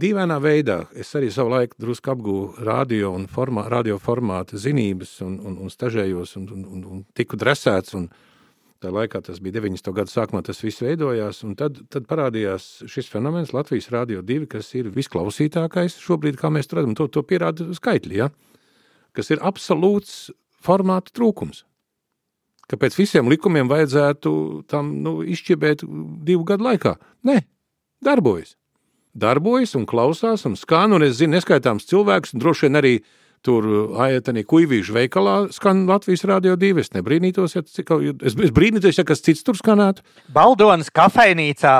dīvainā 0.00 0.38
veidā 0.40 0.79
es 0.97 1.11
arī 1.19 1.29
savu 1.33 1.52
laiku 1.52 1.76
drusku 1.83 2.12
apgūstu 2.14 2.64
radio, 2.64 3.12
formā, 3.33 3.67
radio 3.69 3.99
formāta 4.00 4.61
zinības, 4.61 5.19
un, 5.26 5.37
un, 5.45 5.59
un 5.67 5.73
stažējos, 5.73 6.35
un, 6.40 6.49
un, 6.57 6.67
un, 6.75 6.83
un 6.95 7.05
tiku 7.17 7.37
dresēts. 7.40 7.95
Un 7.99 8.09
tā 8.81 8.93
laikā 8.95 9.21
tas 9.26 9.43
bija 9.45 9.59
90. 9.61 9.93
gada 9.97 10.12
sākumā, 10.12 10.43
tas 10.47 10.62
viss 10.64 10.81
veidojās. 10.85 11.43
Tad, 11.61 11.83
tad 11.93 12.09
parādījās 12.09 12.71
šis 12.88 13.12
fenomens 13.12 13.52
Latvijas 13.57 13.90
Rādio 13.93 14.25
2, 14.25 14.49
kas 14.57 14.73
ir 14.81 14.88
visklausītākais 14.95 16.00
šobrīd, 16.00 16.40
kā 16.40 16.52
mēs 16.52 16.73
redzam. 16.73 16.97
To, 16.97 17.11
to 17.12 17.25
pierāda 17.26 17.69
skaitļi, 17.76 18.23
ja? 18.23 18.31
kas 19.12 19.33
ir 19.35 19.43
absolūts 19.45 20.31
formāta 20.64 21.12
trūkums 21.12 21.64
ka 22.70 22.78
pēc 22.78 22.96
visiem 22.98 23.30
likumiem 23.30 23.70
vajadzētu 23.70 24.32
tam 24.70 24.92
nu, 25.04 25.20
izšķibēt 25.26 25.82
divu 26.26 26.46
gadu 26.46 26.68
laikā. 26.68 26.94
Nē, 27.26 27.40
darbojas. 28.04 28.54
Darbojas 29.10 29.74
un 29.74 29.88
klausās 29.90 30.46
un 30.46 30.54
skan, 30.58 30.94
un 30.94 31.02
es 31.02 31.18
zinu 31.18 31.34
neskaitāms 31.34 31.88
cilvēks, 31.90 32.34
un 32.34 32.44
droši 32.44 32.68
vien 32.68 32.78
arī 32.78 32.92
tur 33.46 33.66
Aietanī 34.04 34.44
Kuivīšu 34.46 34.94
veikalā 34.94 35.34
skan 35.54 35.82
Latvijas 35.88 36.22
Rādio 36.28 36.54
2. 36.60 36.84
Es 36.84 36.92
nebrīnītos, 36.94 37.56
ja, 37.56 37.64
cik, 37.66 37.90
es, 38.20 38.36
es 38.36 38.54
brīnītos, 38.54 39.00
ja 39.00 39.06
kas 39.08 39.24
cits 39.24 39.42
tur 39.46 39.58
skanētu. 39.58 40.04
Baldonas 40.34 40.92
kafejnīcā 40.94 41.74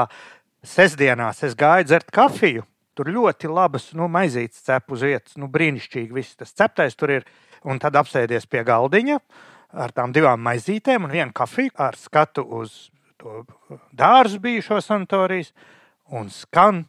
sestdienās 0.67 1.45
es 1.47 1.55
gāju 1.59 1.87
dzert 1.91 2.11
kafiju. 2.15 2.67
Tur 2.99 3.13
ļoti 3.15 3.49
labas 3.49 3.93
nu, 3.97 4.09
maizītes 4.11 4.65
cep 4.67 4.91
uz 4.93 5.05
vietas, 5.07 5.37
nu, 5.39 5.47
brīnišķīgi 5.53 6.17
viss 6.17 6.37
tas 6.41 6.51
ceptais 6.57 6.99
tur 6.99 7.15
ir. 7.21 7.31
Un 7.61 7.77
tad 7.77 7.93
apsēdies 8.01 8.47
pie 8.49 8.63
galdiņa, 8.65 9.19
ar 9.73 9.93
tām 9.95 10.15
divām 10.15 10.41
maizītēm 10.45 11.07
un 11.07 11.15
vienu 11.15 11.35
kafiju 11.37 11.75
ar 11.79 11.99
skatu 11.99 12.45
uz 12.61 12.89
to 13.21 13.45
dārzu 13.97 14.41
bijušo 14.43 14.81
sanatorijas 14.83 15.53
un 16.11 16.31
skan 16.33 16.85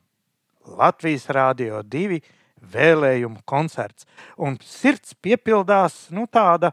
Latvijas 0.66 1.28
Rādio 1.34 1.82
2 1.84 2.22
vēlējumu 2.74 3.42
koncerts. 3.50 4.06
Un 4.38 4.58
sirds 4.66 5.16
piepildās 5.18 6.12
nu, 6.14 6.28
tāda 6.30 6.72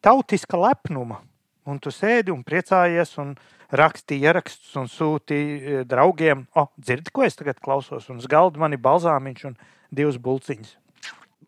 tautiska 0.00 0.58
lepnuma. 0.60 1.20
Un 1.66 1.80
tu 1.82 1.92
sēdi 1.92 2.32
un 2.32 2.44
priecājies 2.46 3.16
un 3.20 3.34
rakstīji 3.76 4.28
ierakstus 4.28 4.76
un 4.78 4.88
sūtīji 4.90 5.56
e, 5.58 5.84
draugiem. 5.88 6.46
O, 6.56 6.68
dzirdi, 6.78 7.12
ko 7.12 7.26
es 7.26 7.36
tagad 7.38 7.58
klausos? 7.62 8.08
Un 8.12 8.22
uz 8.22 8.28
galda 8.30 8.62
man 8.62 8.76
ir 8.76 8.82
balzāmiņš 8.84 9.48
un 9.50 9.56
divas 9.90 10.20
bulciņas. 10.22 10.76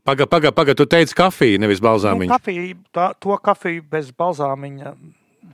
Pagaidi, 0.09 0.31
pagaidi, 0.33 0.55
paga, 0.57 0.75
tu 0.75 0.87
teici 0.89 1.17
kafiju, 1.17 1.61
nevis 1.61 1.83
balzāmiņu. 1.85 2.31
Nu, 2.31 2.37
kafiju, 2.39 2.77
tā, 2.97 3.11
to 3.21 3.37
kafiju 3.45 3.85
bez 3.93 4.09
balzāmiņa. 4.17 4.95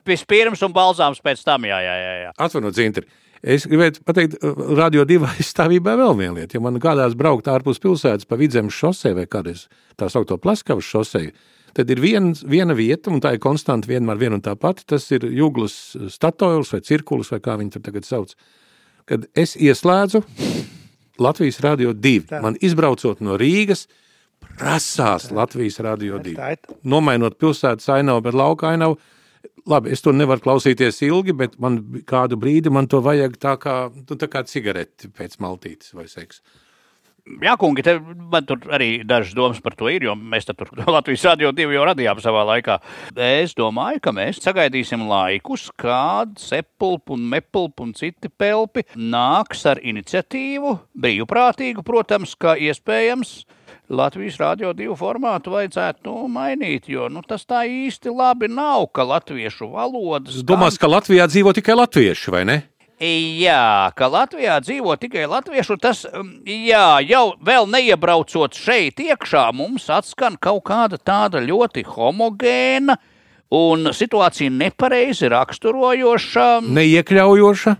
Vispirms 0.07 0.63
un 0.63 0.75
balzāms 0.75 1.19
pēc 1.25 1.43
tam, 1.47 1.67
jā, 1.67 1.81
jā, 1.83 1.95
jā. 1.99 2.13
jā. 2.27 2.35
Atvainojiet, 2.47 2.79
Zintri. 2.79 3.09
Es 3.45 3.67
gribēju 3.69 4.05
pateikt, 4.09 4.39
radio 4.79 5.03
divu 5.09 5.27
aizstāvībā 5.29 5.97
vēl 6.01 6.15
viena 6.17 6.37
lieta. 6.39 6.57
Ja 6.57 6.63
man 6.65 6.79
kādās 6.81 7.17
braukt 7.19 7.51
ārpus 7.51 7.83
pilsētas 7.83 8.29
pa 8.29 8.39
vidzemes 8.41 8.77
šosei 8.79 9.13
vai 9.17 9.27
kādreiz 9.29 9.67
tā 10.01 10.09
saukto 10.13 10.39
Pleskavas 10.41 10.87
šosei, 10.89 11.35
tad 11.77 11.91
ir 11.93 12.01
vien, 12.01 12.31
viena 12.49 12.77
vieta, 12.79 13.13
un 13.13 13.21
tā 13.21 13.35
ir 13.35 13.43
konstanta 13.45 13.91
vienmēr 13.91 14.23
viena 14.23 14.39
un 14.39 14.45
tā 14.45 14.55
pati. 14.57 14.87
Tas 14.89 15.11
ir 15.13 15.27
Jūglas 15.29 15.75
statoils 16.15 16.73
vai 16.73 16.81
cirkulis, 16.87 17.35
vai 17.35 17.43
kā 17.45 17.59
viņi 17.61 17.75
tur 17.75 17.85
tagad 17.85 18.09
sauc. 18.09 18.33
Kad 19.11 19.27
es 19.37 19.59
ieslēdzu 19.61 20.23
Latvijas 21.21 21.61
radio 21.61 21.93
divi, 21.93 22.25
Tā. 22.31 22.41
man 22.43 22.57
izbraucot 22.65 23.21
no 23.21 23.37
Rīgas, 23.39 23.85
prasās 24.59 25.31
Latvijas 25.35 25.81
radio 25.85 26.21
divi. 26.23 26.57
Nomainot 26.89 27.39
pilsētas 27.41 27.91
ainavu, 27.99 28.25
bet 28.25 28.39
lauka 28.39 28.71
ainavu. 28.73 28.99
Labi, 29.69 29.95
es 29.97 30.05
to 30.05 30.13
nevaru 30.13 30.43
klausīties 30.45 31.01
ilgi, 31.07 31.33
bet 31.37 31.57
man 31.61 31.81
kādu 32.09 32.37
brīdi 32.41 32.73
man 32.73 32.89
to 32.91 33.01
vajag 33.05 33.39
tā 33.41 33.55
kā, 33.61 33.79
nu, 33.95 34.19
tā 34.21 34.29
kā 34.29 34.45
cigareti 34.49 35.09
pēc 35.09 35.39
maltītes 35.41 35.95
vai 35.97 36.05
seksa. 36.11 36.43
Jā, 37.41 37.55
kungi, 37.57 37.81
te 37.81 37.95
man 38.05 38.45
tur 38.45 38.67
arī 38.77 38.99
dažas 39.09 39.33
domas 39.33 39.61
par 39.65 39.73
to 39.81 39.89
ir, 39.89 40.05
jo 40.05 40.13
mēs 40.13 40.45
tur 40.45 40.69
Latvijas 40.97 41.25
radio 41.31 41.55
divi 41.57 41.79
jau 41.79 41.87
radījām 41.89 42.21
savā 42.21 42.43
laikā. 42.51 42.77
Es 43.17 43.57
domāju, 43.57 44.03
ka 44.05 44.13
mēs 44.13 44.43
sagaidīsim 44.45 45.07
laikus, 45.09 45.71
kad 45.81 46.37
sepulpi 46.41 47.17
un 47.17 47.25
mepulpi 47.33 47.87
un 47.87 47.95
citi 47.97 48.29
pelpi 48.29 48.85
nāks 48.93 49.65
ar 49.73 49.81
iniciatīvu, 49.81 50.77
brīvprātīgu, 51.01 51.87
protams, 51.87 52.37
kā 52.37 52.59
iespējams. 52.61 53.39
Latvijas 53.89 54.39
radio 54.41 54.73
divu 54.73 54.95
formātu 54.97 55.53
vajadzētu 55.53 56.09
nu, 56.09 56.29
mainīt, 56.33 56.89
jo 56.89 57.11
nu, 57.13 57.21
tas 57.27 57.45
tā 57.45 57.67
īsti 57.69 58.09
labi 58.17 58.49
nav, 58.49 58.87
ka 58.97 59.05
latviešu 59.05 59.69
valodas. 59.75 60.39
Es 60.39 60.47
domāju, 60.47 60.79
ka 60.81 60.89
Latvijā 60.89 61.27
dzīvo 61.29 61.53
tikai 61.53 61.77
latvieši, 61.77 62.33
vai 62.33 62.45
ne? 62.49 62.57
Jā, 63.05 63.91
ka 63.99 64.09
Latvijā 64.09 64.57
dzīvo 64.65 64.95
tikai 65.03 65.27
latvieši, 65.29 65.73
un 65.75 65.81
tas 65.83 66.05
um, 66.09 66.31
jā, 66.47 67.03
jau 67.05 67.35
vēl 67.45 67.69
neiebraucot 67.69 68.57
šeit 68.57 69.03
iekšā, 69.05 69.51
mums 69.53 69.91
atskan 69.93 70.39
kaut 70.41 70.65
kāda 70.71 70.97
tāda 70.97 71.43
ļoti 71.45 71.85
homogēna 71.85 72.97
un 73.53 73.91
situācija 73.93 74.53
nepareizi 74.55 75.29
raksturojoša. 75.35 76.47
Neiekļaujoša. 76.65 77.77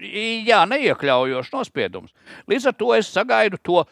Jā, 0.00 0.62
neiekļaujošs 0.70 1.52
nospiedums. 1.54 2.12
Līdz 2.50 2.70
ar 2.70 2.78
to 2.78 2.92
es 2.96 3.10
sagaidu 3.12 3.58
to 3.62 3.84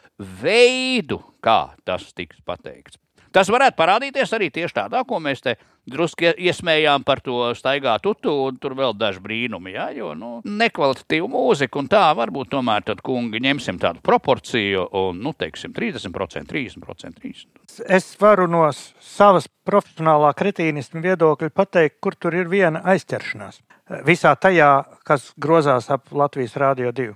veidu, 0.42 1.20
kā 1.44 1.74
tas 1.88 2.10
tiks 2.14 2.40
pateikts. 2.46 2.99
Tas 3.30 3.50
varētu 3.52 3.78
parādīties 3.78 4.32
arī 4.34 4.48
tieši 4.50 4.74
tādā, 4.74 5.04
ko 5.06 5.20
mēs 5.22 5.44
te 5.44 5.54
drusku 5.90 6.32
iesmējām 6.34 7.04
par 7.06 7.22
to 7.24 7.52
staigāt 7.54 8.02
tutu, 8.02 8.32
un 8.48 8.58
tur 8.60 8.74
vēl 8.78 8.94
daži 8.98 9.22
brīnumi, 9.22 9.74
jā, 9.76 9.86
jo, 9.94 10.10
nu, 10.18 10.30
nekvalitatīva 10.44 11.28
mūzika, 11.30 11.78
un 11.80 11.90
tā 11.90 12.02
varbūt 12.18 12.50
tomēr 12.54 12.84
tad, 12.86 13.02
kungi, 13.06 13.42
ņemsim 13.42 13.78
tādu 13.82 14.02
proporciju, 14.06 14.88
un, 14.98 15.22
nu, 15.22 15.32
teiksim, 15.38 15.74
30%, 15.76 16.50
30%, 16.50 17.22
30%. 17.22 17.86
Es 17.86 18.10
varu 18.20 18.48
no 18.50 18.66
savas 18.74 19.46
profesionālā 19.66 20.34
kretīnisma 20.36 21.02
viedokļa 21.06 21.54
pateikt, 21.54 22.00
kur 22.02 22.18
tur 22.18 22.34
ir 22.34 22.50
viena 22.50 22.82
aizķeršanās. 22.92 23.62
Visā 24.06 24.34
tajā, 24.38 24.70
kas 25.06 25.32
grozās 25.38 25.90
ap 25.90 26.10
Latvijas 26.14 26.58
Rādio 26.58 26.92
2. 26.94 27.14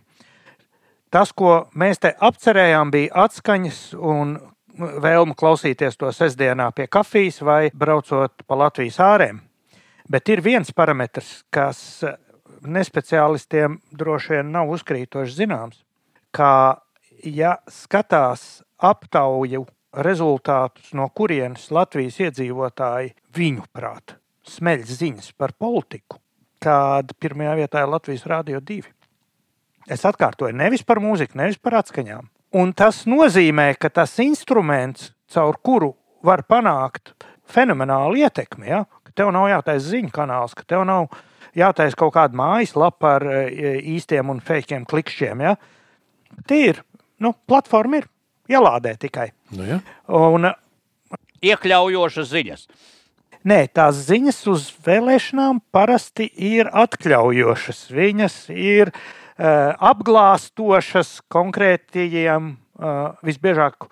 Tas, 1.14 1.30
ko 1.30 1.68
mēs 1.78 2.00
te 2.02 2.11
apcerējām, 2.11 2.90
bija 2.90 3.26
atskaņas 3.26 3.83
un 3.94 4.38
vēlme 4.78 5.37
klausīties 5.38 5.99
to 6.00 6.11
sestdienā 6.12 6.71
pie 6.75 6.87
kafijas 6.90 7.40
vai 7.45 7.71
braucot 7.75 8.45
pa 8.47 8.59
Latvijas 8.59 9.00
ārēm. 9.02 9.40
Bet 10.11 10.28
ir 10.28 10.43
viens 10.45 10.73
parametrs, 10.76 11.45
kas 11.52 12.04
nespeciālistiem 12.64 13.78
droši 13.93 14.37
vien 14.37 14.50
nav 14.52 14.73
uzkrītoši 14.75 15.38
zināms. 15.38 15.81
Kā 16.35 16.76
ja 17.25 17.57
skatās 17.71 18.62
aptauju 18.78 19.64
rezultātus, 20.04 20.90
no 20.92 21.09
kurienes 21.14 21.70
Latvijas 21.72 22.18
iedzīvotāji 22.27 23.14
viņu 23.37 23.64
prāt 23.72 24.18
smeļ 24.44 24.85
ziņas 24.85 25.33
par 25.38 25.55
politiku, 25.57 26.18
tad 26.61 27.14
pirmajā 27.20 27.55
vietā 27.62 27.85
ir 27.85 27.92
Latvijas 27.92 28.27
Rādio 28.29 28.61
2. 28.61 28.85
Es 29.94 30.05
atkārtoju, 30.09 30.57
nevis 30.57 30.85
par 30.85 31.01
mūziku, 31.01 31.37
nevis 31.40 31.61
par 31.61 31.79
atskaņām. 31.81 32.29
Un 32.55 32.71
tas 32.71 33.03
nozīmē, 33.11 33.73
ka 33.83 33.90
tas 33.90 34.12
instruments, 34.23 35.09
caur 35.35 35.57
kuru 35.67 35.90
var 36.23 36.45
panākt 36.47 37.11
fenomenālu 37.51 38.21
ietekmi, 38.23 38.69
ja? 38.71 38.85
ka 39.03 39.14
tev 39.19 39.33
nav 39.35 39.49
jātaisa 39.51 39.90
ziņu 39.90 40.12
kanāls, 40.14 40.55
ka 40.55 40.62
tev 40.71 40.85
nav 40.87 41.09
jātaisa 41.59 41.99
kaut 41.99 42.14
kāda 42.14 42.38
mājaslapa 42.38 43.17
ar 43.19 43.27
e, 43.27 43.73
īstiem 43.97 44.31
un 44.31 44.38
fejkiem 44.45 44.87
klikšķiem. 44.87 45.43
Ja? 45.43 45.57
Tie 46.47 46.61
ir, 46.71 46.79
nu, 47.19 47.35
platforma 47.51 48.05
ir 48.05 48.07
jālādē 48.51 48.95
tikai. 49.03 49.33
Nu, 49.55 49.67
ja. 49.75 49.81
Un, 50.14 50.53
Iekļaujošas 51.45 52.31
ziņas. 52.31 52.69
Nē, 53.45 53.59
tās 53.75 53.99
ziņas 54.07 54.38
uz 54.49 54.71
vēlēšanām 54.87 55.59
parasti 55.75 56.31
ir 56.38 56.71
atļaujošas. 56.71 57.83
Viņas 57.93 58.38
ir 58.55 58.95
uh, 58.95 59.03
apglāstošas 59.38 61.20
konkrētajiem, 61.33 62.55
uh, 62.55 63.14
visbiežāk 63.27 63.88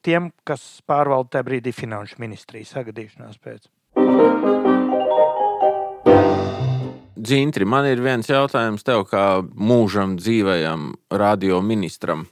tiem, 0.00 0.30
kas 0.46 0.80
pārvalda 0.88 1.36
tajā 1.36 1.44
brīdī 1.50 1.72
finanšu 1.76 2.16
ministrijas 2.22 2.72
sagadīšanās 2.72 3.36
pēc. 3.42 3.68
Dzintri, 7.16 7.64
man 7.66 7.86
ir 7.88 8.00
viens 8.00 8.28
jautājums 8.30 8.84
tev, 8.86 9.04
kā 9.10 9.42
mūžam 9.42 10.16
dzīvajam 10.20 10.94
radioministram. 11.10 12.26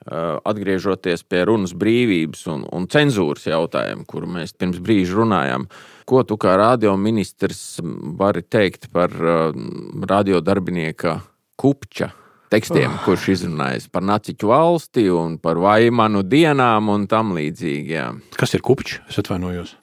Uh, 0.00 0.40
Atgriežoties 0.48 1.20
pie 1.28 1.42
runas 1.44 1.74
brīvības 1.76 2.46
un, 2.48 2.62
un 2.72 2.86
cenzūras 2.88 3.44
jautājumu, 3.50 4.06
kuru 4.08 4.30
mēs 4.32 4.56
pirms 4.56 4.80
brīža 4.80 5.18
runājām, 5.18 5.66
ko 6.08 6.22
tu 6.24 6.40
kā 6.40 6.54
radioministrs 6.56 7.84
vari 8.16 8.40
teikt 8.40 8.88
par 8.96 9.12
radiodarbinieka 9.12 11.18
Kupča 11.60 12.10
tekstiem, 12.50 12.90
oh. 12.90 13.02
kurš 13.04 13.28
izrunājas 13.36 13.86
par 13.92 14.04
naciņu 14.06 14.50
valsti 14.50 15.06
un 15.14 15.36
par 15.42 15.60
vaimanu 15.62 16.24
dienām 16.26 16.90
un 16.92 17.06
tam 17.10 17.34
līdzīgi? 17.36 17.94
Jā. 17.94 18.08
Kas 18.40 18.56
ir 18.56 18.64
kupčs? 18.66 18.98
Es 19.10 19.20
atvainojos. 19.22 19.76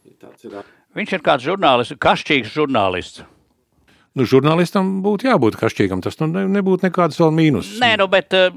Viņš 0.97 1.13
ir 1.13 1.23
kāds 1.23 1.45
žurnālists, 1.45 1.99
kašķīgs 2.01 2.53
žurnālists. 2.55 3.23
Nu, 4.17 4.25
žurnālistam 4.25 4.87
būtu 5.05 5.27
jābūt 5.29 5.59
kašķīgam. 5.59 6.01
Tas 6.01 6.15
nu, 6.17 6.27
ne- 6.31 6.47
nebūtu 6.57 6.87
nekāds 6.87 7.19
vēl 7.21 7.29
mīnus. 7.37 7.67
Nē, 7.83 7.91
nu, 8.01 8.07
bet, 8.09 8.33
eh, 8.33 8.49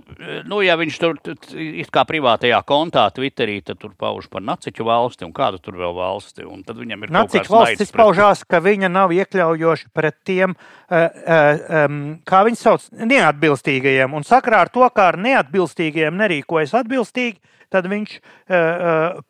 nu, 0.48 0.62
ja 0.64 0.78
viņš 0.80 0.98
tur 1.02 1.18
it 1.52 1.90
kā 1.92 2.06
privātajā 2.08 2.62
kontā, 2.64 3.04
Twitterī, 3.12 3.58
tad 3.64 3.78
tur 3.82 3.92
pauž 3.98 4.30
par 4.32 4.40
naciņu 4.40 4.86
valsti 4.88 5.26
un 5.28 5.34
kādu 5.36 5.60
tur 5.60 5.76
vēl 5.76 5.92
valsti. 5.98 6.46
Un 6.48 6.64
tad 6.64 6.80
viņam 6.80 7.04
ir 7.04 7.12
kāds 7.12 7.52
valsts 7.52 7.52
naids 7.52 7.76
pret- 7.76 7.86
izpaužās, 7.90 8.44
ka 8.48 8.62
viņa 8.64 8.88
nav 8.90 9.12
iekļaujoša 9.12 9.92
pret 9.92 10.16
tiem, 10.24 10.56
uh, 10.56 11.84
um, 11.84 12.00
kā 12.24 12.40
viņi 12.48 12.56
sauc, 12.56 12.88
neatbilstīgajiem. 12.96 14.14
Un 14.16 14.24
sakrā 14.24 14.64
ar 14.64 14.72
to, 14.72 14.88
kā 14.96 15.10
ar 15.12 15.20
neatbilstīgajiem 15.20 16.16
nerīkojas 16.16 16.72
atbilstīgi, 16.80 17.36
tad 17.70 17.86
viņš 17.86 18.16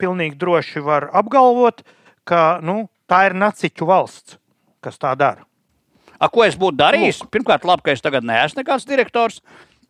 pilnīgi 0.01 0.39
droši 0.41 0.81
var 0.81 1.11
apgalvot, 1.13 1.83
ka 2.25 2.61
nu, 2.63 2.89
tā 3.11 3.27
ir 3.29 3.37
naciņu 3.37 3.87
valsts, 3.91 4.39
kas 4.81 4.97
tā 4.97 5.13
dara. 5.19 5.45
A, 6.21 6.29
ko 6.29 6.45
es 6.45 6.57
būtu 6.61 6.77
darījis? 6.81 7.25
Pirmkārt, 7.33 7.65
labi, 7.69 7.87
ka 7.87 7.97
es 7.97 8.05
tagad 8.05 8.27
neesmu 8.29 8.61
nekāds 8.61 8.89
direktors. 8.89 9.41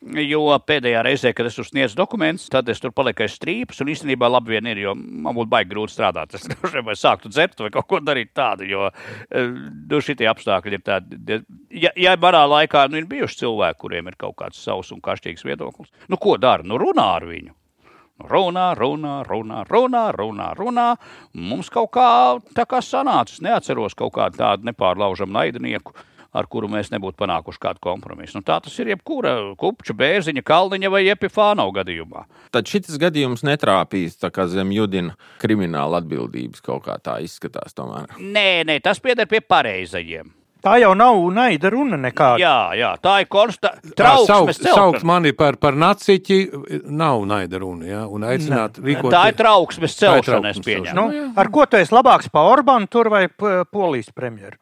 Jo 0.00 0.54
pēdējā 0.64 1.02
reizē, 1.04 1.30
kad 1.36 1.44
es 1.44 1.58
tur 1.58 1.66
sniedzu 1.68 1.98
dokumentus, 1.98 2.46
tad 2.48 2.70
es 2.72 2.78
tur 2.80 2.92
paliku 2.96 3.26
aiz 3.26 3.34
strīpas. 3.36 3.82
Un 3.84 3.90
īstenībā 3.92 4.30
labi 4.30 4.54
vien 4.54 4.70
ir, 4.70 4.78
jo 4.80 4.94
man 4.96 5.36
būtu 5.36 5.50
baigi 5.52 5.68
grūti 5.74 5.92
strādāt. 5.92 6.38
Es 6.38 6.46
droši 6.48 6.78
vien 6.78 6.86
vai 6.86 6.96
sāktu 6.96 7.28
dzert 7.28 7.60
vai 7.60 7.68
kaut 7.74 7.88
ko 7.90 8.00
darīt 8.00 8.32
tādu, 8.32 8.64
jo 8.70 8.88
eh, 8.88 9.50
nu, 9.50 10.00
šitie 10.00 10.30
apstākļi 10.30 10.78
ir 10.78 10.84
tādi. 10.86 11.40
Ja, 11.68 11.92
ja 12.00 12.16
manā 12.22 12.46
laikā 12.48 12.86
nu, 12.88 13.02
ir 13.02 13.10
bijuši 13.10 13.42
cilvēki, 13.42 13.80
kuriem 13.82 14.08
ir 14.08 14.16
kaut 14.22 14.38
kāds 14.40 14.62
savs 14.64 14.94
un 14.96 15.04
kašķīgs 15.04 15.44
viedoklis, 15.44 15.92
nu 16.08 16.16
ko 16.16 16.38
dara? 16.40 16.64
Nu 16.64 16.80
runā 16.80 17.10
ar 17.18 17.28
viņu. 17.28 17.52
Runā, 18.30 18.70
runā, 18.76 19.20
runā, 19.24 19.62
runā, 19.68 20.04
runā, 20.12 20.48
runā. 20.56 20.88
Mums 21.32 21.70
kaut 21.72 21.92
kā 21.96 22.08
tā 22.56 22.66
kā 22.68 22.82
sanāca. 22.84 23.32
Es 23.32 23.44
neatceros 23.44 23.96
kaut 23.96 24.12
kādu 24.18 24.40
tādu 24.40 24.68
nepārlaužamu 24.68 25.32
naidinieku, 25.38 25.94
ar 26.32 26.48
kuru 26.50 26.70
mēs 26.70 26.92
nebūtu 26.94 27.18
panākuši 27.20 27.62
kādu 27.62 27.82
kompromisu. 27.84 28.38
Nu, 28.38 28.46
tā 28.46 28.60
tas 28.62 28.74
ir 28.82 28.92
jebkura 28.92 29.36
kupča, 29.60 29.96
bērziņa, 29.98 30.44
kalniņa 30.46 30.90
vai 30.92 31.04
epifāna 31.12 31.66
gadījumā. 31.74 32.26
Tad 32.54 32.70
šis 32.70 32.98
gadījums 33.00 33.44
netrāpīs 33.46 34.18
tā 34.20 34.32
kā 34.34 34.46
zem 34.50 34.72
judina 34.74 35.16
krimināla 35.42 36.02
atbildības 36.02 36.62
kaut 36.64 36.86
kā 36.88 36.98
tā 37.02 37.20
izskatās. 37.24 37.74
Tomēr. 37.76 38.16
Nē, 38.18 38.62
nē, 38.66 38.80
tas 38.84 39.02
pieder 39.02 39.28
pie 39.30 39.42
pareizajiem. 39.44 40.30
Tā 40.60 40.74
jau 40.76 40.90
nav 40.92 41.16
naida 41.32 41.70
runa 41.72 41.96
nekāda. 41.96 42.40
Jā, 42.42 42.56
jā, 42.76 42.90
tā 43.00 43.14
ir 43.22 43.28
saukt, 43.30 43.94
Trauksmes 43.96 44.58
saukt 44.60 44.98
celšana. 44.98 45.06
mani 45.08 45.32
par, 45.32 45.56
par 45.56 45.72
naciķi 45.72 46.40
nav 46.84 47.24
naida 47.28 47.62
runa. 47.62 47.86
Ja? 47.88 48.02
Un 48.04 48.26
aicināt 48.28 48.76
rīkoties. 48.76 49.14
Tā 49.14 49.22
ir 49.32 49.38
trauksmes 49.38 49.96
celšana, 49.96 50.52
es 50.52 50.60
pieņemu. 50.60 50.96
Nu, 50.98 51.32
ar 51.40 51.48
ko 51.48 51.64
tu 51.64 51.80
esi 51.80 51.94
labāks 51.96 52.28
par 52.32 52.50
Orbānu 52.52 52.90
tur 52.92 53.08
vai 53.08 53.24
Polijas 53.72 54.12
premjeru? 54.12 54.60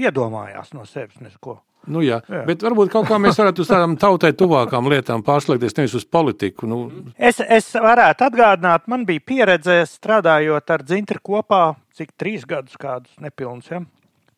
Iedomājās 0.00 0.72
no 0.76 0.86
sevis 0.88 1.20
neko. 1.20 1.60
Nu, 1.88 2.02
jā. 2.04 2.18
jā. 2.28 2.42
Bet 2.44 2.60
varbūt 2.64 2.90
kaut 2.92 3.06
kā 3.08 3.16
mēs 3.20 3.38
varētu 3.40 3.64
uz 3.64 3.70
tādām 3.70 3.94
tautai 4.00 4.34
tuvākām 4.36 4.90
lietām 4.92 5.22
pārslēgties, 5.24 5.76
nevis 5.78 5.96
uz 5.96 6.04
politiku. 6.04 6.68
Nu. 6.68 6.80
Es, 7.16 7.40
es 7.40 7.70
varētu 7.72 8.26
atgādināt, 8.26 8.84
man 8.90 9.06
bija 9.08 9.24
pieredze 9.24 9.78
strādājot 9.88 10.74
ar 10.76 10.84
dzintri 10.84 11.22
kopā, 11.24 11.62
cik 11.96 12.12
trīs 12.20 12.44
gadus 12.48 12.76
kādus 12.80 13.16
nepilnus, 13.22 13.72
ja? 13.72 13.80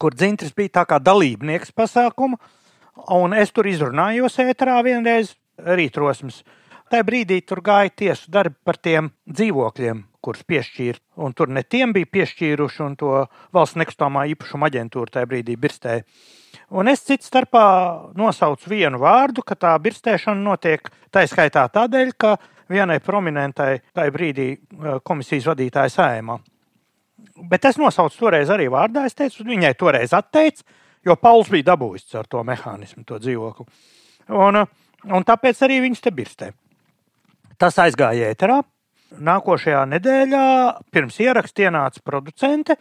kur 0.02 0.14
dzintris 0.14 0.54
bija 0.54 0.78
tā 0.80 0.86
kā 0.90 0.98
dalībnieks 1.02 1.74
pasākuma, 1.78 2.38
un 3.14 3.34
es 3.38 3.52
tur 3.54 3.68
izrunājos 3.70 4.38
ēterā 4.42 4.80
vienreiz 4.86 5.34
rītrosmes. 5.62 6.42
Tajā 6.90 7.06
brīdī 7.08 7.38
tur 7.46 7.62
gāja 7.64 7.90
tiesu 7.96 8.30
darbi 8.30 8.58
par 8.66 8.78
tiem 8.82 9.12
dzīvokļiem, 9.30 10.02
kurus 10.22 10.44
piešķīra. 10.48 11.00
Un 11.24 11.34
tur 11.36 11.50
ne 11.52 11.64
tiem 11.64 11.92
bija 11.94 12.08
piešķīruši, 12.16 12.82
un 12.86 12.96
to 13.00 13.16
valsts 13.54 13.78
nekustamā 13.80 14.24
īpašuma 14.32 14.70
aģentūra 14.70 15.18
tajā 15.18 15.30
brīdī 15.30 15.58
birstēja. 15.60 16.06
Un 16.72 16.88
es 16.88 17.04
citu 17.04 17.26
starpā 17.26 17.64
nosaucu 18.16 18.70
vienu 18.72 19.00
vārdu, 19.02 19.44
ka 19.44 19.56
tā 19.58 19.72
birstēšana 19.82 20.40
notiek 20.40 20.88
tā 21.12 21.24
skaitā 21.28 21.66
tādēļ, 21.72 22.14
ka 22.16 22.36
vienai 22.72 22.98
prominentai 23.04 23.82
tajā 23.94 24.14
brīdī 24.14 24.48
eh, 24.54 24.98
komisijas 25.04 25.50
vadītāja 25.52 25.92
sējumā. 25.96 26.38
Bet 27.48 27.64
es 27.68 27.78
nosaucu 27.80 28.18
toreiz 28.18 28.50
arī 28.52 28.68
vārdā. 28.72 29.06
Es 29.06 29.16
teicu, 29.18 29.44
viņai 29.46 29.72
toreiz 29.78 30.14
atteicu, 30.16 30.64
jo 31.06 31.16
Pauls 31.20 31.50
bija 31.52 31.72
dabūjis 31.72 32.18
ar 32.18 32.28
to 32.30 32.42
mehānismu, 32.46 33.04
to 33.08 33.18
dzīvokli. 33.22 33.66
Un, 34.32 34.62
un 35.08 35.26
tāpēc 35.26 35.62
arī 35.66 35.80
viņš 35.86 36.02
te 36.02 36.12
birstē. 36.14 36.50
Tas 37.60 37.78
aizgāja 37.78 38.32
ēterā. 38.32 38.62
Nākošajā 39.20 39.84
nedēļā 39.90 40.46
pirms 40.94 41.18
ieraksta 41.20 41.66
ienāca 41.68 42.02
producente 42.04 42.76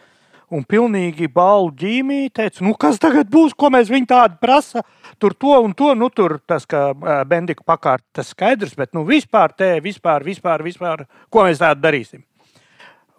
un 0.52 0.64
pilnīgi 0.68 1.28
balvu 1.32 1.72
ģīmī 1.80 2.26
teica, 2.34 2.60
nu 2.64 2.74
kas 2.78 3.00
tagad 3.00 3.30
būs, 3.32 3.54
ko 3.56 3.70
mēs 3.72 3.88
viņu 3.92 4.08
tādu 4.10 4.36
prasa, 4.42 4.82
tur 5.22 5.34
to 5.38 5.54
un 5.64 5.72
to, 5.76 5.92
nu 5.96 6.10
tur 6.12 6.38
tas, 6.46 6.66
ka 6.68 6.90
Bendika 7.28 7.64
pakārt, 7.66 8.04
tas 8.12 8.32
skaidrs, 8.34 8.76
bet 8.76 8.92
nu 8.96 9.06
vispār 9.08 9.54
te, 9.56 9.74
vispār, 9.84 10.24
vispār, 10.26 10.64
vispār, 10.66 11.06
ko 11.32 11.46
mēs 11.48 11.62
tādu 11.62 11.84
darīsim. 11.86 12.24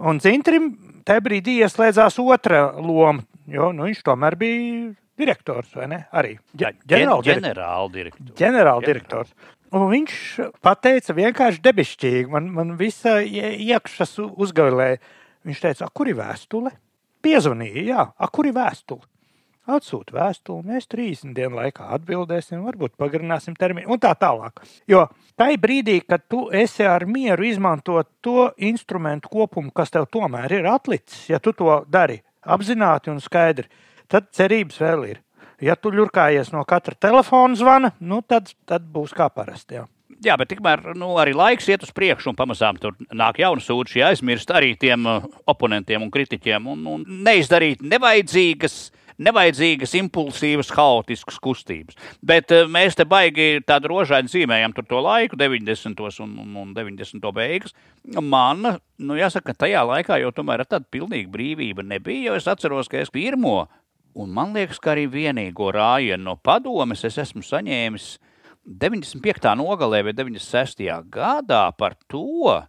Un 0.03 0.19
Zintrim 0.21 0.71
tajā 1.05 1.23
brīdī 1.25 1.59
ieslēdzās 1.63 2.19
otra 2.21 2.67
loma, 2.77 3.25
jo 3.49 3.71
nu, 3.75 3.87
viņš 3.89 4.05
tomēr 4.05 4.37
bija 4.39 4.93
direktors, 5.19 5.73
vai 5.77 5.89
ne? 5.91 5.99
Arī 6.13 6.35
ģenerāldirektors. 6.57 8.37
Ģenerāldirektors. 8.39 9.33
Un 9.73 9.87
viņš 9.89 10.17
pateica 10.61 11.15
vienkārši 11.17 11.63
debešķīgi, 11.65 12.27
man, 12.29 12.51
man 12.53 12.75
visa 12.77 13.17
iekšas 13.23 14.19
uzgavilēja. 14.21 14.99
Viņš 15.47 15.63
teica, 15.63 15.87
kur 15.97 16.11
ir 16.11 16.19
vēstule? 16.19 16.71
Piezvanīja, 17.23 17.83
jā, 17.87 18.05
kur 18.35 18.47
ir 18.47 18.55
vēstule? 18.55 19.07
Atsūta 19.73 20.17
vēstuli, 20.17 20.65
mēs 20.67 20.89
30 20.91 21.31
dienu 21.37 21.55
laikā 21.55 21.85
atbildēsim, 21.95 22.65
varbūt 22.67 22.97
pagarināsim 22.99 23.55
termiņu 23.55 23.93
un 23.95 24.01
tā 24.03 24.11
tālāk. 24.19 24.59
Jo 24.91 25.05
tajā 25.39 25.55
brīdī, 25.63 26.01
kad 26.03 26.25
tu 26.27 26.49
esi 26.51 26.83
ar 26.83 27.05
mieru 27.07 27.47
izmantot 27.47 28.09
to 28.21 28.49
instrumentu 28.59 29.31
kopumu, 29.31 29.71
kas 29.71 29.95
tev 29.95 30.09
tomēr 30.11 30.59
ir 30.59 30.67
atlicis, 30.67 31.29
ja 31.31 31.39
tu 31.39 31.55
to 31.55 31.79
dari 31.87 32.19
apzināti 32.43 33.13
un 33.13 33.23
skaidri, 33.23 33.71
tad 34.11 34.27
cerības 34.35 34.83
vēl 34.83 35.07
ir. 35.13 35.23
Ja 35.63 35.77
tu 35.79 35.93
ļurkājies 35.95 36.51
no 36.51 36.63
katra 36.67 36.97
telefona 36.99 37.55
zvana, 37.55 37.93
nu 38.03 38.19
tad, 38.27 38.51
tad 38.67 38.87
būs 38.91 39.13
kā 39.15 39.29
parasti. 39.31 39.79
Jā. 39.79 39.87
Jā, 40.23 40.37
bet 40.39 40.53
tikmēr 40.53 40.93
nu, 40.95 41.13
arī 41.19 41.33
laiks 41.35 41.67
iet 41.67 41.83
uz 41.83 41.91
priekšu, 41.95 42.31
un 42.31 42.39
pamazām 42.39 42.77
tur 42.79 42.95
nāk 43.11 43.41
jauna 43.41 43.63
sūdzība, 43.63 44.05
jāaizmirst 44.05 44.51
arī 44.55 44.73
tiem 44.79 45.07
uh, 45.09 45.23
oponentiem 45.51 46.03
un 46.05 46.11
kritiķiem, 46.13 46.67
un, 46.71 46.85
un 46.87 47.03
neizdarīt 47.25 47.83
nevajadzīgas, 47.83 48.77
nevajadzīgas, 49.23 49.95
impulsīvas, 49.99 50.71
haotiskas 50.77 51.41
kustības. 51.43 51.99
Bet 52.23 52.55
uh, 52.55 52.69
mēs 52.71 52.95
te 52.95 53.07
baigi 53.09 53.65
tādu 53.67 53.91
rožaini 53.91 54.31
zīmējam 54.31 54.75
to 54.79 55.03
laiku, 55.03 55.39
90. 55.39 56.07
Un, 56.23 56.37
un, 56.45 56.55
un 56.61 56.73
90. 56.77 57.29
beigas. 57.35 57.75
Man, 58.15 58.63
nu, 58.99 59.19
jāsaka, 59.19 59.57
tajā 59.65 59.83
laikā 59.91 60.21
jau 60.23 60.31
tomēr 60.35 60.63
tāda 60.63 60.87
pilnīga 60.87 61.31
brīvība 61.35 61.83
nebija, 61.83 62.37
es 62.39 62.47
atceros, 62.47 62.87
ka 62.91 63.03
es 63.03 63.11
pirmo, 63.11 63.65
un 64.15 64.33
man 64.33 64.53
liekas, 64.55 64.79
ka 64.81 64.93
arī 64.93 65.07
vienīgo 65.11 65.71
rājienu 65.73 66.23
no 66.29 66.35
padomes 66.37 67.03
es 67.07 67.17
esmu 67.21 67.43
saņēmis 67.45 68.17
95. 68.63 69.53
nogalē 69.59 70.03
vai 70.07 70.13
96. 70.15 70.85
gadā 71.11 71.65
par 71.77 71.97
to, 72.07 72.61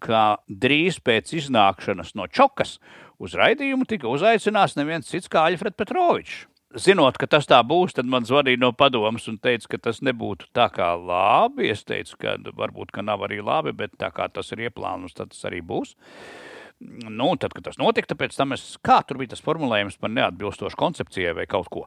ka 0.00 0.38
drīz 0.48 1.00
pēc 1.04 1.34
iznākšanas 1.40 2.14
no 2.16 2.28
čokas 2.28 2.78
uz 3.20 3.36
raidījumu 3.36 3.88
tika 3.88 4.08
uzaicināts 4.08 4.76
neviens 4.76 5.08
cits 5.08 5.28
kā 5.32 5.46
Aļfreds 5.50 5.76
Petrovičs. 5.76 6.44
Zinot, 6.76 7.16
ka 7.16 7.28
tas 7.30 7.46
tā 7.48 7.56
būs, 7.64 7.94
tad 7.96 8.08
man 8.10 8.26
zvanīja 8.28 8.60
no 8.60 8.68
padomas 8.76 9.24
un 9.30 9.38
teica, 9.40 9.70
ka 9.72 9.78
tas 9.86 10.02
nebūtu 10.04 10.50
tā 10.52 10.66
kā 10.74 10.90
labi. 10.98 11.70
Es 11.72 11.86
teicu, 11.88 12.18
ka 12.20 12.34
varbūt 12.58 12.90
ka 12.92 13.04
nav 13.06 13.24
arī 13.24 13.38
labi, 13.40 13.72
bet 13.72 13.94
tā 13.96 14.10
kā 14.12 14.26
tas 14.28 14.52
ir 14.52 14.66
ieplānots, 14.66 15.16
tad 15.16 15.32
tas 15.32 15.46
arī 15.48 15.62
būs. 15.64 15.94
Uh, 15.94 16.55
Nu, 16.80 17.30
tad, 17.40 17.54
kad 17.56 17.64
tas 17.64 17.78
notika, 17.80 18.12
pēc 18.18 18.34
tam 18.36 18.52
es, 18.52 18.74
kā 18.84 18.98
tur 19.08 19.16
bija 19.16 19.32
tas 19.32 19.40
formulējums 19.44 19.96
par 19.96 20.10
neatbilstošu 20.12 20.76
koncepcijai 20.76 21.32
vai 21.38 21.46
kaut 21.48 21.70
ko. 21.72 21.86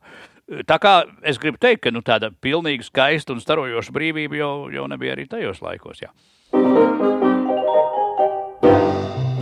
Tā 0.65 0.79
kā 0.81 0.93
es 1.21 1.37
gribu 1.37 1.61
teikt, 1.61 1.83
ka 1.83 1.93
nu, 1.93 2.01
tāda 2.05 2.31
pilnīgi 2.33 2.87
skaista 2.87 3.35
un 3.35 3.43
starojoša 3.43 3.93
brīvība 3.93 4.39
jau, 4.39 4.53
jau 4.73 4.87
nebija 4.89 5.13
arī 5.13 5.27
tajos 5.29 5.61
laikos. 5.61 6.01
Jā. 6.01 6.09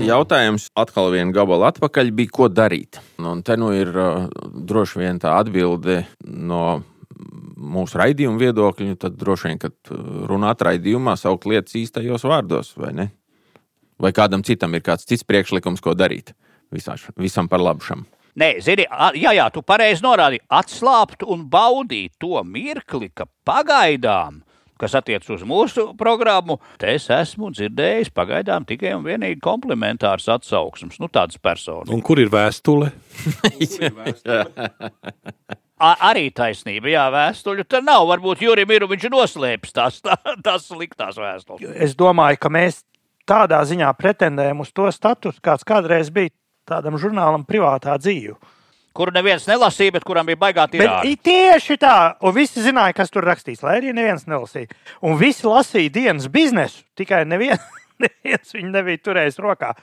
Jautājums 0.04 0.68
atkal 0.78 1.14
vienu 1.16 1.32
gabalu 1.36 1.66
atpakaļ 1.70 2.12
bija, 2.16 2.34
ko 2.36 2.50
darīt. 2.52 3.00
Un 3.24 3.40
te 3.48 3.56
nu 3.60 3.72
ir 3.76 3.90
uh, 3.96 4.28
droši 4.52 5.00
vien 5.02 5.22
tā 5.24 5.38
atbilde 5.40 6.02
no 6.28 6.82
mūsu 7.58 8.00
raidījuma 8.04 8.40
viedokļa. 8.42 8.98
Tad 9.00 9.16
droši 9.20 9.50
vien, 9.50 9.62
kad 9.64 9.96
runāt 10.30 10.62
raidījumā, 10.68 11.16
saukt 11.20 11.48
lietas 11.50 11.80
īstajos 11.80 12.28
vārdos, 12.28 12.76
vai 12.78 12.92
ne? 13.00 13.08
Vai 14.02 14.14
kādam 14.14 14.44
citam 14.46 14.76
ir 14.78 14.84
kāds 14.86 15.08
cits 15.10 15.26
priekšlikums, 15.26 15.82
ko 15.82 15.96
darīt 15.98 16.34
visā, 16.74 16.98
visam 17.18 17.50
par 17.50 17.64
labu 17.64 17.86
šam? 17.86 18.06
Nē, 18.38 18.52
zini, 18.62 18.86
jā, 19.18 19.32
jā, 19.34 19.48
tu 19.50 19.64
pareizi 19.66 20.04
norādīji, 20.06 20.44
atslābt 20.54 21.24
un 21.26 21.48
baudīt 21.50 22.14
to 22.22 22.38
mirkli, 22.46 23.10
ka 23.10 23.26
pagaidām, 23.48 24.44
kas 24.78 24.94
attiecas 25.00 25.32
uz 25.34 25.46
mūsu 25.48 25.88
programmu, 25.98 26.60
te 26.78 26.92
es 26.94 27.08
esmu 27.10 27.50
dzirdējis 27.56 28.14
pagaidām 28.14 28.68
tikai 28.70 28.94
un 28.94 29.08
vienīgi 29.08 29.42
komplementārs 29.42 30.30
atsauksmes, 30.36 31.00
nu 31.02 31.10
tādas 31.10 31.42
personas. 31.42 31.90
Un 31.90 32.04
kur 32.06 32.22
ir 32.22 32.30
vēstule? 32.30 32.92
arī 36.10 36.28
taisnība, 36.34 36.90
jā, 36.94 37.08
vēstuļu 37.14 37.66
tur 37.70 37.84
nav. 37.86 38.06
Varbūt 38.10 38.46
Jurim 38.46 38.72
ir 38.74 38.86
viņš 38.90 39.10
noslēpis 39.14 39.74
tās, 39.74 39.98
tā, 40.06 40.18
tās 40.46 40.70
sliktās 40.70 41.18
vēstules. 41.18 41.74
Es 41.74 41.98
domāju, 41.98 42.38
ka 42.42 42.54
mēs 42.54 42.84
tādā 43.28 43.62
ziņā 43.68 43.90
pretendējam 44.00 44.64
uz 44.64 44.72
to 44.76 44.90
statusu, 44.94 45.42
kāds 45.44 45.66
kādreiz 45.68 46.12
bija 46.14 46.34
tādam 46.68 46.98
žurnālam 47.00 47.46
privātā 47.48 47.98
dzīve. 48.02 48.38
Kuru 48.98 49.14
neviens 49.14 49.46
nelasīja, 49.46 49.94
bet 49.94 50.06
kuram 50.08 50.26
bija 50.26 50.40
baigā 50.42 50.66
tīrā. 50.72 51.02
Tieši 51.24 51.78
tā, 51.78 51.98
un 52.26 52.34
visi 52.34 52.64
zināja, 52.66 52.96
kas 52.98 53.14
tur 53.14 53.28
rakstīts, 53.30 53.62
lai 53.66 53.76
arī 53.78 53.94
neviens 53.94 54.26
nelasīja. 54.26 54.72
Un 55.06 55.20
visi 55.20 55.46
lasīja 55.46 55.94
dienas 56.00 56.26
biznesu, 56.34 56.82
tikai 56.98 57.22
neviens, 57.30 57.62
neviens 58.04 58.58
viņu 58.58 58.74
nebija 58.74 59.04
turējis 59.06 59.38
rokā. 59.44 59.76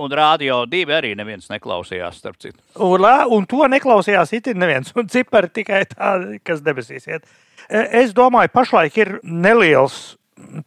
Un 0.00 0.10
rādio 0.10 0.64
divi 0.66 0.96
arī 0.96 1.12
neviens 1.14 1.46
neklausījās, 1.52 2.16
starp 2.18 2.40
citu. 2.42 2.56
Un, 2.82 3.04
un 3.36 3.44
to 3.46 3.68
neklausījās 3.70 4.32
itin 4.40 4.58
neviens, 4.58 4.90
un 4.96 5.12
cipari 5.12 5.52
tikai 5.60 5.84
tādi, 5.92 6.40
kas 6.42 6.64
debesīs 6.64 7.06
iet. 7.06 7.28
E, 7.68 7.84
es 8.00 8.16
domāju, 8.16 8.50
pašlaik 8.56 8.96
ir 8.98 9.12
neliels 9.22 10.16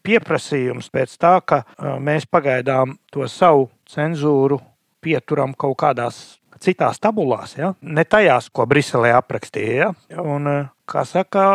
pieprasījums 0.04 0.90
pēc 0.94 1.18
tā, 1.22 1.38
ka 1.42 1.64
mēs 2.04 2.28
pagaidām 2.30 2.98
to 3.12 3.28
savu 3.32 3.70
cenzūru 3.90 4.60
pieturam 5.04 5.54
kaut 5.58 5.78
kādās 5.82 6.40
citās 6.64 7.00
tabulās, 7.00 7.58
ja? 7.58 7.74
ne 7.82 8.04
tajās, 8.06 8.50
ko 8.50 8.66
Briselē 8.70 9.14
aprakstīja. 9.18 9.92
Ja? 10.10 10.24
Un, 10.24 10.50
kā 10.88 11.04
saka, 11.08 11.46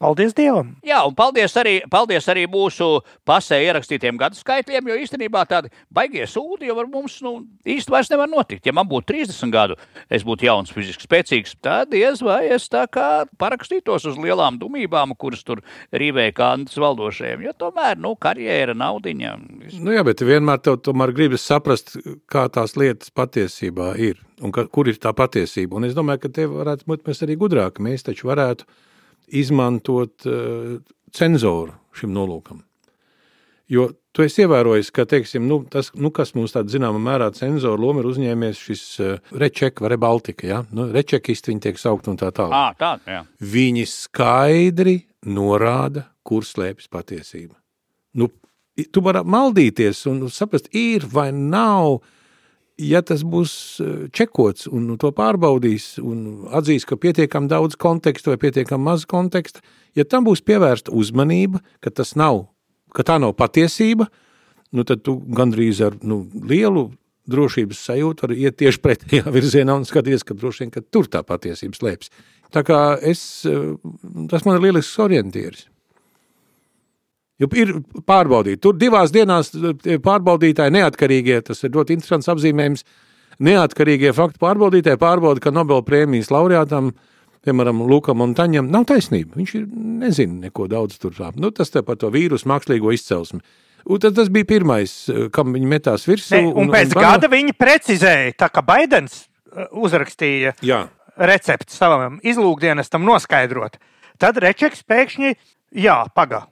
paldies 0.00 0.34
Dievam. 0.36 0.74
Jā, 0.86 1.00
un 1.08 1.14
paldies 1.18 1.54
arī, 1.58 1.76
paldies 1.90 2.28
arī 2.32 2.46
mūsu 2.50 3.00
pasē 3.26 3.58
ierakstītiem 3.64 4.18
gadu 4.20 4.38
skaitļiem, 4.38 4.90
jo 4.90 4.98
īstenībā 5.02 5.44
tādi 5.50 5.72
baigie 5.94 6.26
sūdi 6.30 6.70
jau 6.70 6.76
ar 6.82 6.90
mums 6.90 7.18
nu, 7.26 7.34
īsti 7.66 7.92
vairs 7.92 8.10
nevar 8.12 8.30
notikt. 8.30 8.66
Ja 8.66 8.74
man 8.76 8.88
būtu 8.90 9.12
30 9.12 9.54
gadu, 9.54 9.78
es 10.12 10.26
būtu 10.26 10.48
jauns, 10.48 10.72
fiziski 10.74 11.08
spēcīgs, 11.08 11.56
tad 11.64 11.92
diez 11.94 12.22
vai 12.24 12.44
es 12.56 12.68
tā 12.72 12.86
kā 12.90 13.26
parakstītos 13.40 14.08
uz 14.10 14.20
lielām 14.20 14.60
dumībām, 14.62 15.16
kuras 15.18 15.44
tur 15.46 15.62
rīvēja 15.94 16.36
kādas 16.36 16.78
valdošajiem, 16.80 17.46
jo 17.48 17.56
tomēr, 17.66 17.98
nu, 18.02 18.14
karjera, 18.20 18.76
naudiņa. 18.76 19.34
Nu 19.80 19.96
jā, 19.96 20.06
bet 20.06 20.22
vienmēr 20.26 20.62
tev 20.62 20.80
tomēr 20.86 21.14
gribas 21.16 21.46
saprast, 21.46 21.96
kā 22.30 22.46
tās 22.52 22.78
lietas 22.78 23.12
patiesībā 23.14 23.94
ir 24.02 24.25
un 24.44 24.52
ka, 24.54 24.66
kur 24.72 24.90
ir 24.90 24.98
tā 25.00 25.12
patiesība. 25.16 25.78
Un 25.78 25.88
es 25.88 25.96
domāju, 25.96 26.26
ka 26.26 26.32
te 26.38 26.46
varētu 26.50 26.88
būt 26.90 27.06
mēs 27.08 27.22
arī 27.24 27.38
gudrāki. 27.40 27.84
Mēs 27.84 28.06
taču 28.06 28.30
varētu 28.30 28.66
izmantot 29.40 30.26
uh, 30.28 30.78
cenzoru 31.14 31.74
šim 31.96 32.12
nolūkam. 32.14 32.62
Jo 33.72 33.88
tu 34.14 34.22
esi 34.22 34.44
ievērojis, 34.44 34.92
ka 34.94 35.04
teiksim, 35.10 35.46
nu, 35.50 35.58
tas, 35.70 35.90
nu, 35.98 36.12
kas 36.14 36.30
mums 36.36 36.54
tādā 36.54 36.70
zināmā 36.72 37.00
mērā 37.02 37.26
cenzora 37.34 37.80
loma 37.82 38.00
ir 38.00 38.10
uzņēmies 38.12 38.62
šis 38.68 38.84
uh, 39.02 39.32
rečeka 39.42 39.84
vai 39.84 39.92
rebaltika. 39.96 40.46
Ja? 40.46 40.62
Nu, 40.70 40.88
rečekisti 40.94 41.52
viņi 41.52 41.64
tiek 41.66 41.80
saukt 41.82 42.08
un 42.12 42.18
tā 42.20 42.30
tālāk. 42.34 42.54
À, 42.54 42.74
tā, 42.78 42.92
jā. 43.10 43.24
Viņi 43.56 43.86
skaidri 43.90 45.00
norāda, 45.26 46.06
kur 46.26 46.46
slēpjas 46.46 46.90
patiesība. 46.92 47.56
Nu, 48.16 48.30
tu 48.92 49.02
vari 49.04 49.24
maldīties 49.26 50.04
un 50.10 50.26
saprast, 50.32 50.70
ir 50.76 51.06
vai 51.12 51.30
nav. 51.34 52.00
Ja 52.76 53.00
tas 53.00 53.22
būs 53.24 53.52
čekots 54.12 54.66
un 54.68 54.90
to 55.00 55.08
pārbaudīs 55.16 55.94
un 56.02 56.44
atzīs, 56.52 56.84
ka 56.84 56.98
pietiekami 57.00 57.48
daudz 57.48 57.78
konteksta 57.80 58.34
vai 58.34 58.40
pietiekami 58.42 58.84
maz 58.90 59.06
konteksta, 59.08 59.64
ja 59.96 60.04
tam 60.04 60.26
būs 60.28 60.44
pievērsta 60.44 60.92
uzmanība, 60.92 61.62
ka 61.80 61.88
tas 61.88 62.12
nav 62.20 62.44
ka 62.96 63.04
tā 63.06 63.18
nav 63.22 63.36
patiesība, 63.36 64.08
nu 64.76 64.84
tad 64.88 65.04
tu 65.06 65.18
gandrīz 65.36 65.82
ar 65.84 65.98
nu, 66.06 66.24
lielu 66.48 66.88
drošības 67.30 67.82
sajūtu 67.88 68.26
var 68.26 68.34
iet 68.36 68.58
tieši 68.62 68.82
pretējā 68.82 69.30
virzienā 69.36 69.76
un 69.80 69.86
skaties, 69.88 70.24
ka 70.26 70.36
droši 70.38 70.64
vien, 70.64 70.74
ka 70.74 70.84
tur 70.84 71.08
tā 71.10 71.22
patiesība 71.26 71.78
slēpjas. 71.78 72.12
Tā 72.54 72.62
kā 72.66 72.80
es, 73.02 73.20
eh, 73.48 73.74
tas 74.30 74.46
man 74.46 74.58
ir 74.58 74.68
lielisks 74.68 75.00
orientieris. 75.02 75.66
Jo 77.36 77.50
ir 77.52 77.74
pārbaudīti. 78.08 78.62
Tur 78.64 78.78
divās 78.80 79.12
dienās 79.12 79.52
eh, 79.54 79.98
pārbaudītāji 80.02 80.72
neatkarīgie, 80.78 81.42
tas 81.44 81.60
ir 81.66 81.74
ļoti 81.74 81.98
interesants 81.98 82.30
apzīmējums, 82.32 82.86
neatkarīgie 83.44 84.14
faktu 84.16 84.40
pārbaudītāji 84.40 85.00
pārbauda, 85.02 85.42
ka 85.44 85.52
Nobel 85.52 85.84
prēmijas 85.84 86.32
laureātam 86.32 86.94
piemēram, 87.46 87.84
Lukam 87.86 88.24
un 88.24 88.34
Taņam, 88.36 88.70
nav 88.72 88.88
taisnība. 88.90 89.36
Viņš 89.38 89.54
ir, 89.58 89.68
nezina 90.02 90.48
neko 90.48 90.66
daudz 90.70 90.98
tur. 91.02 91.14
Nu, 91.38 91.52
tas 91.54 91.70
te 91.72 91.82
par 91.86 91.98
to 92.00 92.10
vīrusu 92.14 92.48
mākslīgo 92.50 92.90
izcelsmi. 92.94 93.42
Un 93.86 94.02
tad 94.02 94.16
tas 94.18 94.30
bija 94.34 94.48
pirmais, 94.48 94.94
eh, 95.12 95.28
kam 95.34 95.54
viņi 95.54 95.70
metās 95.70 96.08
virsū. 96.08 96.34
Ne, 96.34 96.50
un, 96.50 96.64
un 96.64 96.72
pēc 96.74 96.90
un, 96.90 97.02
gada 97.04 97.30
viņi 97.30 97.54
precizēja, 97.54 98.34
tā 98.42 98.50
kā 98.50 98.64
Baidens 98.66 99.20
eh, 99.22 99.68
uzrakstīja 99.70 100.56
jā. 100.66 100.80
recepti 101.30 101.76
savam 101.76 102.18
izlūkdienestam 102.26 103.06
noskaidrot. 103.06 103.78
Tad 104.18 104.40
Rečeks 104.42 104.82
pēkšņi, 104.88 105.36
jā, 105.84 106.00
pagā. 106.16 106.46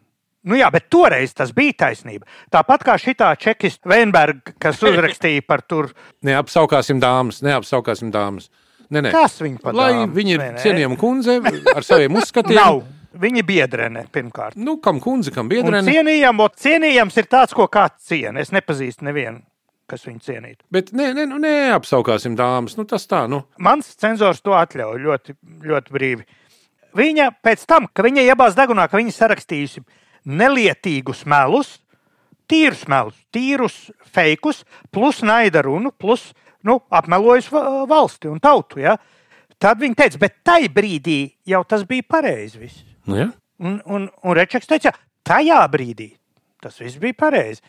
Nu 0.45 0.59
jā, 0.59 0.67
bet 0.73 0.91
toreiz 0.93 1.33
tas 1.37 1.55
bija 1.57 1.73
taisnība. 1.87 2.29
Tāpat 2.53 2.85
kā 2.85 2.99
šī 3.01 3.15
čekista 3.41 3.89
Veinberga, 3.89 4.53
kas 4.61 4.83
uzrakstīja 4.85 5.45
par 5.49 5.63
tur. 5.65 5.89
Neapsaukāsim 6.29 7.01
dāmas, 7.01 7.41
neapsaukāsim 7.45 8.13
dāmas. 8.13 8.51
Nē, 8.93 9.07
nē. 9.07 9.15
Kas 9.15 9.39
viņa 9.41 9.63
padara? 9.63 10.03
Lai 10.05 10.11
viņa 10.13 10.35
ir 10.37 10.45
cienījama 10.61 10.99
kundze 11.01 11.39
ar 11.73 11.87
saviem 11.87 12.17
uzskatiem. 12.21 12.61
Nav. 12.61 12.83
Viņa 13.15 13.45
biedrene 13.47 14.05
pirmkārt. 14.11 14.59
Nu, 14.59 14.77
kam 14.83 14.99
kundze, 15.01 15.31
kam 15.31 15.47
biedrene? 15.49 15.85
Cienījam, 15.87 16.41
cienījams 16.59 17.19
ir 17.23 17.29
tāds, 17.31 17.55
ko 17.55 17.69
kāds 17.71 18.09
ciena. 18.11 18.43
Es 18.43 18.51
nepazīstu 18.51 19.07
nevienu, 19.07 19.39
kas 19.91 20.03
viņu 20.09 20.19
cienītu. 20.27 20.65
Bet 20.75 20.91
nē, 20.91 21.13
nē, 21.15 21.29
nu, 21.31 21.39
neapsaukāsim 21.41 22.35
dāmas. 22.37 22.75
Nu, 22.75 22.85
tas 22.91 23.07
tā, 23.07 23.25
nu. 23.31 23.45
Mans 23.63 23.93
cenzors 24.03 24.43
to 24.43 24.57
atļauj 24.59 24.99
ļoti, 25.07 25.37
ļoti 25.63 25.95
brīvi. 25.95 26.27
Viņa 26.99 27.31
pēc 27.47 27.63
tam, 27.71 27.87
ka 27.95 28.03
viņa 28.07 28.27
iebāz 28.27 28.59
degunā, 28.59 28.91
ka 28.91 28.99
viņa 28.99 29.15
sarakstījusi 29.15 29.87
nelietīgus 30.25 31.25
melus, 31.29 31.77
tīrus 32.51 32.87
melus, 32.89 33.19
tīrus 33.33 33.77
fejkus, 34.15 34.65
plus 34.93 35.23
naida 35.25 35.63
runu, 35.65 35.93
plus 35.93 36.33
nu, 36.65 36.81
apmelojis 36.91 37.51
valsti 37.53 38.31
un 38.33 38.41
tautu. 38.43 38.83
Ja? 38.85 38.97
Tad 39.61 39.81
viņi 39.81 39.97
teica, 40.01 40.21
bet 40.21 40.41
tajā 40.45 40.73
brīdī 40.75 41.19
jau 41.49 41.63
tas 41.69 41.87
bija 41.89 42.05
pareizi. 42.09 42.69
Nu, 43.07 43.21
ja? 43.21 43.31
Un, 43.65 43.79
un, 43.87 44.11
un 44.25 44.37
Rečeks 44.37 44.69
teica, 44.69 44.93
tajā 45.25 45.63
brīdī 45.73 46.11
tas 46.65 46.81
viss 46.81 47.01
bija 47.01 47.17
pareizi. 47.19 47.61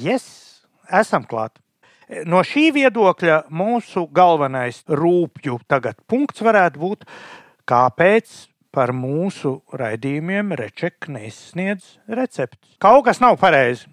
Yes, 0.00 0.26
esam 0.88 1.26
klāt. 1.28 1.58
No 2.24 2.40
šī 2.46 2.70
viedokļa 2.72 3.42
mūsu 3.52 4.06
galvenais 4.16 4.80
rūpju 4.88 5.58
punkts 6.08 6.40
varētu 6.44 6.80
būt, 6.80 7.04
kāpēc 7.68 8.47
par 8.74 8.92
mūsu 8.96 9.58
raidījumiem 9.74 10.52
Rečeks 10.58 11.10
nesniedz 11.12 11.94
recepti. 12.08 12.76
Kaut 12.82 13.06
kas 13.08 13.22
nav 13.24 13.38
pareizi 13.40 13.88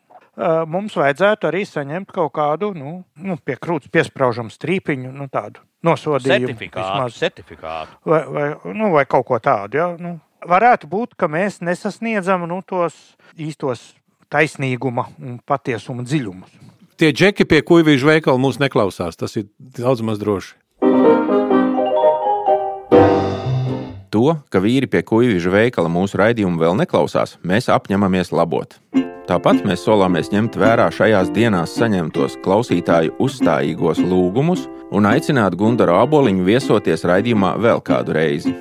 mums 0.67 0.95
vajadzētu 0.99 1.47
arī 1.49 1.63
saņemt 1.67 2.11
kaut 2.11 2.33
kādu 2.35 2.73
nu, 2.75 2.97
nu, 3.15 3.38
pie 3.38 3.55
krūts 3.59 3.89
piesprāžamu 3.91 4.51
strīpiņu, 4.51 5.11
nu, 5.15 5.27
tādu 5.31 5.63
nosodījumu. 5.85 6.51
Certifikātu, 6.51 7.19
certifikātu. 7.19 7.99
Vai, 8.05 8.21
vai, 8.27 8.47
nu, 8.75 8.91
vai 8.95 9.05
kaut 9.09 9.27
ko 9.29 9.39
tādu. 9.39 9.79
Ja? 9.79 9.88
Nu, 9.99 10.17
varētu 10.45 10.89
būt, 10.91 11.15
ka 11.19 11.29
mēs 11.31 11.61
nesasniedzam 11.63 12.47
nu, 12.49 12.61
tos 12.67 12.97
īstos 13.38 13.93
taisnīguma 14.31 15.07
un 15.21 15.39
patiesuma 15.45 16.05
dziļumus. 16.05 16.61
Tie 16.99 17.11
džeki 17.11 17.47
pie 17.47 17.59
kuģīšu 17.67 18.07
veikala 18.07 18.39
mūs 18.39 18.59
neklausās. 18.61 19.19
Tas 19.19 19.35
ir 19.39 19.49
daudz 19.59 20.03
maz 20.05 20.19
droši. 20.21 20.55
To, 24.15 24.38
ka 24.47 24.62
vīri 24.63 24.88
pie 24.88 25.01
kuģīšu 25.04 25.51
veikala 25.51 25.89
mūsu 25.91 26.15
raidījumu 26.21 26.62
vēl 26.62 26.78
neklausās, 26.80 27.34
mēs 27.43 27.65
apņemamies 27.73 28.30
labot. 28.32 28.78
Tāpat 29.28 29.65
mēs 29.67 29.82
solāmies 29.84 30.30
ņemt 30.32 30.56
vērā 30.62 30.86
šajās 30.93 31.34
dienās 31.36 31.73
saņemtos 31.75 32.38
klausītāju 32.45 33.17
uzstājīgos 33.25 33.99
lūgumus 33.99 34.69
un 34.95 35.10
aicināt 35.10 35.58
Gundaru 35.60 35.97
aboliņu 35.99 36.47
viesoties 36.47 37.04
raidījumā 37.10 37.58
vēl 37.60 37.84
kādu 37.84 38.15
reizi. 38.15 38.54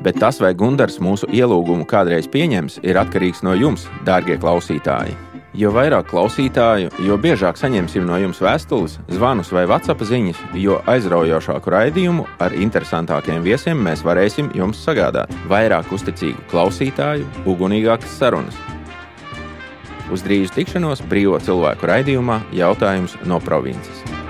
Bet 0.00 0.16
tas, 0.22 0.40
vai 0.40 0.54
Gundars 0.56 0.96
mūsu 1.04 1.28
ielūgumu 1.28 1.84
kādreiz 1.90 2.30
pieņems, 2.32 2.80
ir 2.80 3.02
atkarīgs 3.02 3.44
no 3.44 3.52
jums, 3.58 3.84
dārgie 4.08 4.38
klausītāji. 4.40 5.31
Jo 5.52 5.68
vairāk 5.68 6.06
klausītāju, 6.08 6.88
jo 7.04 7.16
biežāk 7.20 7.58
saņemsim 7.60 8.06
no 8.08 8.16
jums 8.16 8.38
vēstules, 8.40 8.94
zvanus 9.12 9.50
vai 9.52 9.66
WhatsApp 9.68 10.00
ziņas, 10.08 10.38
jo 10.56 10.78
aizraujošāku 10.88 11.74
raidījumu 11.74 12.24
ar 12.40 12.56
interesantākiem 12.56 13.44
viesiem 13.44 13.82
mēs 13.84 14.00
varēsim 14.06 14.48
jums 14.56 14.80
sagādāt. 14.80 15.34
Vairāk 15.52 15.92
uzticīgu 15.92 16.48
klausītāju, 16.48 17.28
ugunīgākas 17.44 18.16
sarunas. 18.16 18.56
Uz 20.12 20.24
drīzu 20.24 20.56
tikšanos 20.56 21.04
brīvo 21.08 21.36
cilvēku 21.44 21.88
raidījumā 21.92 22.40
Jautājums 22.56 23.20
no 23.28 23.36
provinces. 23.44 24.21